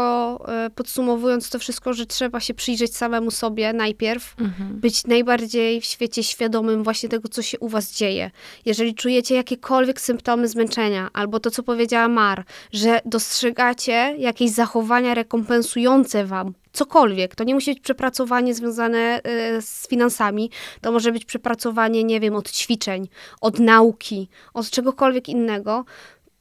e, 0.48 0.70
podsumowując 0.70 1.50
to 1.50 1.60
wszystko, 1.60 1.94
że 1.94 2.06
trzeba 2.06 2.40
się 2.40 2.54
przyjrzeć 2.54 2.96
samemu 2.96 3.32
sobie 3.32 3.74
najpierw, 3.74 4.36
być 4.72 5.08
najbardziej 5.08 5.82
w 5.82 5.86
świecie 5.86 6.24
świadomym 6.24 6.84
właśnie 6.84 7.10
tego, 7.10 7.30
co 7.30 7.42
się 7.42 7.60
u 7.60 7.70
was 7.70 7.92
dzieje. 7.92 8.32
Jeżeli 8.66 8.96
czujecie 8.96 9.36
jakiekolwiek 9.36 10.02
symptomy 10.02 10.48
zmęczenia, 10.48 11.10
albo 11.14 11.40
to, 11.40 11.52
co 11.52 11.64
powiedziała 11.66 12.08
Mar, 12.08 12.44
że 12.72 13.00
dostrzegacie 13.06 14.16
jakieś 14.18 14.52
zachowania 14.52 15.14
rekompensujące 15.14 16.26
wam 16.26 16.54
cokolwiek. 16.74 17.36
To 17.36 17.44
nie 17.44 17.54
musi 17.54 17.72
być 17.72 17.80
przepracowanie 17.80 18.54
związane 18.54 19.22
y, 19.58 19.62
z 19.62 19.88
finansami, 19.88 20.50
to 20.82 20.92
może 20.92 21.12
być 21.12 21.26
przepracowanie, 21.26 22.04
nie 22.04 22.20
wiem, 22.20 22.36
od 22.36 22.52
ćwiczeń, 22.52 23.08
od 23.42 23.60
nauki, 23.60 24.30
od 24.54 24.70
czegokolwiek 24.70 25.30
innego. 25.30 25.86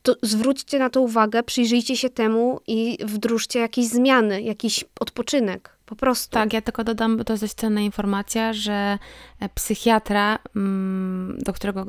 To 0.02 0.14
zwróćcie 0.22 0.78
na 0.78 0.90
to 0.90 1.00
uwagę, 1.00 1.42
przyjrzyjcie 1.42 1.96
się 1.96 2.10
temu 2.10 2.60
i 2.66 2.98
wdróżcie 3.04 3.58
jakieś 3.58 3.86
zmiany, 3.86 4.42
jakiś 4.42 4.84
odpoczynek. 5.00 5.74
Po 5.86 5.96
prostu. 5.96 6.30
Tak, 6.30 6.52
ja 6.52 6.60
tylko 6.60 6.84
dodam, 6.84 7.16
bo 7.16 7.24
to 7.24 7.32
jest 7.32 7.42
dość 7.42 7.54
cenna 7.54 7.80
informacja, 7.80 8.52
że 8.52 8.98
e, 9.40 9.48
psychiatra, 9.54 10.38
mm, 10.56 11.38
do 11.38 11.52
którego 11.52 11.86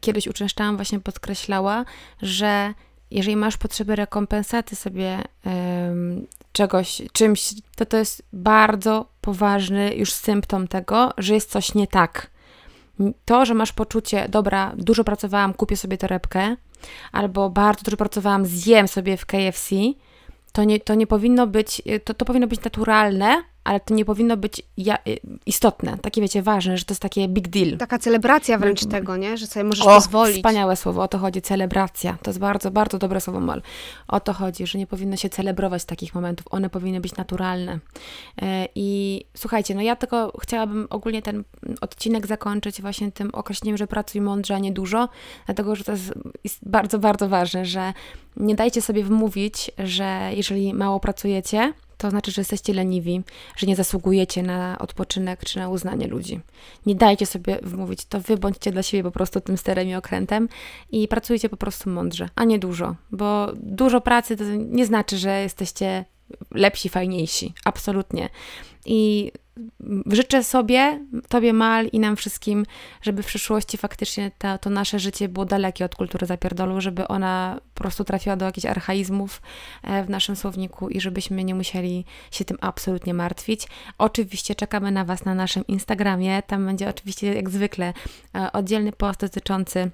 kiedyś 0.00 0.26
uczęszczałam, 0.26 0.76
właśnie 0.76 1.00
podkreślała, 1.00 1.84
że 2.22 2.74
jeżeli 3.10 3.36
masz 3.36 3.56
potrzeby 3.56 3.96
rekompensaty 3.96 4.76
sobie 4.76 5.22
um, 5.44 6.26
czegoś, 6.52 7.02
czymś, 7.12 7.54
to 7.76 7.86
to 7.86 7.96
jest 7.96 8.22
bardzo 8.32 9.06
poważny 9.20 9.94
już 9.94 10.12
symptom 10.12 10.68
tego, 10.68 11.12
że 11.18 11.34
jest 11.34 11.50
coś 11.50 11.74
nie 11.74 11.86
tak. 11.86 12.30
To, 13.24 13.46
że 13.46 13.54
masz 13.54 13.72
poczucie, 13.72 14.28
dobra, 14.28 14.72
dużo 14.76 15.04
pracowałam, 15.04 15.54
kupię 15.54 15.76
sobie 15.76 15.98
torebkę, 15.98 16.56
albo 17.12 17.50
bardzo 17.50 17.82
dużo 17.84 17.96
pracowałam, 17.96 18.46
zjem 18.46 18.88
sobie 18.88 19.16
w 19.16 19.26
KFC, 19.26 19.74
to 20.52 20.64
nie, 20.64 20.80
to 20.80 20.94
nie 20.94 21.06
powinno 21.06 21.46
być, 21.46 21.82
to, 22.04 22.14
to 22.14 22.24
powinno 22.24 22.46
być 22.46 22.64
naturalne, 22.64 23.42
ale 23.64 23.80
to 23.80 23.94
nie 23.94 24.04
powinno 24.04 24.36
być 24.36 24.62
ja, 24.76 24.98
y, 25.08 25.20
istotne, 25.46 25.98
takie 25.98 26.20
wiecie, 26.20 26.42
ważne, 26.42 26.78
że 26.78 26.84
to 26.84 26.92
jest 26.92 27.02
takie 27.02 27.28
big 27.28 27.48
deal. 27.48 27.78
Taka 27.78 27.98
celebracja 27.98 28.58
wręcz 28.58 28.84
no, 28.84 28.90
tego, 28.90 29.16
nie? 29.16 29.36
Że 29.36 29.46
sobie 29.46 29.64
możesz 29.64 29.86
o, 29.86 29.94
pozwolić. 29.94 30.36
wspaniałe 30.36 30.76
słowo, 30.76 31.02
o 31.02 31.08
to 31.08 31.18
chodzi, 31.18 31.42
celebracja. 31.42 32.18
To 32.22 32.30
jest 32.30 32.38
bardzo, 32.38 32.70
bardzo 32.70 32.98
dobre 32.98 33.20
słowo, 33.20 33.40
Mal. 33.40 33.62
O 34.08 34.20
to 34.20 34.32
chodzi, 34.32 34.66
że 34.66 34.78
nie 34.78 34.86
powinno 34.86 35.16
się 35.16 35.28
celebrować 35.28 35.84
takich 35.84 36.14
momentów, 36.14 36.46
one 36.50 36.70
powinny 36.70 37.00
być 37.00 37.16
naturalne. 37.16 37.78
E, 38.42 38.68
I 38.74 39.20
słuchajcie, 39.34 39.74
no 39.74 39.80
ja 39.80 39.96
tylko 39.96 40.32
chciałabym 40.40 40.86
ogólnie 40.90 41.22
ten 41.22 41.44
odcinek 41.80 42.26
zakończyć 42.26 42.82
właśnie 42.82 43.12
tym 43.12 43.30
określeniem, 43.32 43.76
że 43.76 43.86
pracuj 43.86 44.20
mądrze, 44.20 44.54
a 44.54 44.58
nie 44.58 44.72
dużo, 44.72 45.08
dlatego, 45.46 45.76
że 45.76 45.84
to 45.84 45.92
jest, 45.92 46.12
jest 46.44 46.58
bardzo, 46.68 46.98
bardzo 46.98 47.28
ważne, 47.28 47.64
że 47.64 47.92
nie 48.36 48.54
dajcie 48.54 48.82
sobie 48.82 49.04
wmówić, 49.04 49.70
że 49.78 50.30
jeżeli 50.32 50.74
mało 50.74 51.00
pracujecie, 51.00 51.72
to 52.00 52.10
znaczy, 52.10 52.30
że 52.30 52.40
jesteście 52.40 52.74
leniwi, 52.74 53.22
że 53.56 53.66
nie 53.66 53.76
zasługujecie 53.76 54.42
na 54.42 54.78
odpoczynek 54.78 55.44
czy 55.44 55.58
na 55.58 55.68
uznanie 55.68 56.06
ludzi. 56.06 56.40
Nie 56.86 56.94
dajcie 56.94 57.26
sobie 57.26 57.58
wmówić, 57.62 58.04
to 58.04 58.20
wy 58.20 58.36
bądźcie 58.36 58.72
dla 58.72 58.82
siebie 58.82 59.02
po 59.02 59.10
prostu 59.10 59.40
tym 59.40 59.56
sterem 59.56 59.88
i 59.88 59.94
okrętem 59.94 60.48
i 60.90 61.08
pracujcie 61.08 61.48
po 61.48 61.56
prostu 61.56 61.90
mądrze, 61.90 62.28
a 62.34 62.44
nie 62.44 62.58
dużo, 62.58 62.96
bo 63.12 63.52
dużo 63.54 64.00
pracy 64.00 64.36
to 64.36 64.44
nie 64.54 64.86
znaczy, 64.86 65.18
że 65.18 65.42
jesteście 65.42 66.04
lepsi, 66.50 66.88
fajniejsi. 66.88 67.54
Absolutnie. 67.64 68.28
I 68.86 69.32
życzę 70.06 70.44
sobie, 70.44 71.06
Tobie 71.28 71.52
Mal 71.52 71.86
i 71.86 72.00
nam 72.00 72.16
wszystkim, 72.16 72.66
żeby 73.02 73.22
w 73.22 73.26
przyszłości 73.26 73.78
faktycznie 73.78 74.30
to, 74.60 74.70
nasze 74.70 74.98
życie 74.98 75.28
było 75.28 75.46
dalekie 75.46 75.84
od 75.84 75.94
kultury 75.94 76.26
zapierdolu, 76.26 76.80
żeby 76.80 77.08
ona 77.08 77.60
po 77.74 77.80
prostu 77.80 78.04
trafiła 78.04 78.36
do 78.36 78.44
jakichś 78.44 78.66
archaizmów 78.66 79.42
e, 79.82 80.04
w 80.04 80.10
naszym 80.10 80.36
słowniku 80.36 80.88
i 80.88 81.00
żebyśmy 81.00 81.44
nie 81.44 81.54
musieli 81.54 82.04
się 82.30 82.44
tym 82.44 82.58
absolutnie 82.60 83.14
martwić. 83.14 83.66
Oczywiście 83.98 84.54
czekamy 84.54 84.90
na 84.90 85.04
Was 85.04 85.24
na 85.24 85.34
naszym 85.34 85.66
Instagramie. 85.66 86.42
Tam 86.42 86.66
będzie 86.66 86.88
oczywiście 86.88 87.34
jak 87.34 87.50
zwykle 87.50 87.92
e, 88.34 88.52
oddzielny 88.52 88.92
post 88.92 89.20
dotyczący 89.20 89.90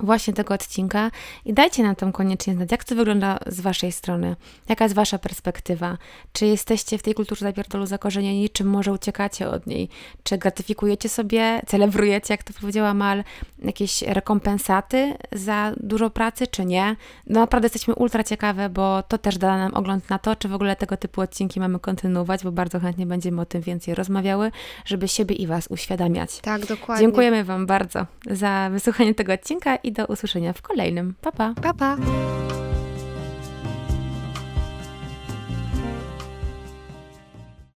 właśnie 0.00 0.34
tego 0.34 0.54
odcinka 0.54 1.10
i 1.44 1.52
dajcie 1.52 1.82
nam 1.82 1.96
tam 1.96 2.12
koniecznie 2.12 2.54
znać, 2.54 2.72
jak 2.72 2.84
to 2.84 2.94
wygląda 2.94 3.38
z 3.46 3.60
Waszej 3.60 3.92
strony, 3.92 4.36
jaka 4.68 4.84
jest 4.84 4.94
Wasza 4.94 5.18
perspektywa, 5.18 5.98
czy 6.32 6.46
jesteście 6.46 6.98
w 6.98 7.02
tej 7.02 7.14
kulturze 7.14 7.46
zapierdolu 7.46 7.86
zakorzenieni, 7.86 8.50
czy 8.50 8.64
może 8.64 8.92
uciekacie 8.92 9.48
od 9.48 9.66
niej, 9.66 9.88
czy 10.22 10.38
gratyfikujecie 10.38 11.08
sobie, 11.08 11.60
celebrujecie, 11.66 12.34
jak 12.34 12.42
to 12.42 12.52
powiedziała 12.60 12.94
Mal, 12.94 13.24
jakieś 13.58 14.02
rekompensaty 14.02 15.14
za 15.32 15.72
dużo 15.76 16.10
pracy, 16.10 16.46
czy 16.46 16.64
nie. 16.64 16.96
No 17.26 17.40
naprawdę 17.40 17.66
jesteśmy 17.66 17.94
ultra 17.94 18.24
ciekawe, 18.24 18.68
bo 18.68 19.02
to 19.02 19.18
też 19.18 19.38
da 19.38 19.58
nam 19.58 19.74
ogląd 19.74 20.10
na 20.10 20.18
to, 20.18 20.36
czy 20.36 20.48
w 20.48 20.54
ogóle 20.54 20.76
tego 20.76 20.96
typu 20.96 21.20
odcinki 21.20 21.60
mamy 21.60 21.78
kontynuować, 21.78 22.44
bo 22.44 22.52
bardzo 22.52 22.80
chętnie 22.80 23.06
będziemy 23.06 23.40
o 23.40 23.44
tym 23.46 23.62
więcej 23.62 23.94
rozmawiały, 23.94 24.50
żeby 24.84 25.08
siebie 25.08 25.36
i 25.36 25.46
Was 25.46 25.66
uświadamiać. 25.68 26.38
Tak, 26.38 26.66
dokładnie. 26.66 27.06
Dziękujemy 27.06 27.44
Wam 27.44 27.66
bardzo 27.66 28.06
za 28.30 28.70
wysłuchanie 28.72 29.14
tego 29.14 29.32
odcinka 29.32 29.76
i 29.84 29.92
do 29.92 30.06
usłyszenia 30.06 30.52
w 30.52 30.62
kolejnym. 30.62 31.14
Pa, 31.20 31.32
pa! 31.32 31.54
Pa, 31.62 31.74
pa! 31.74 31.96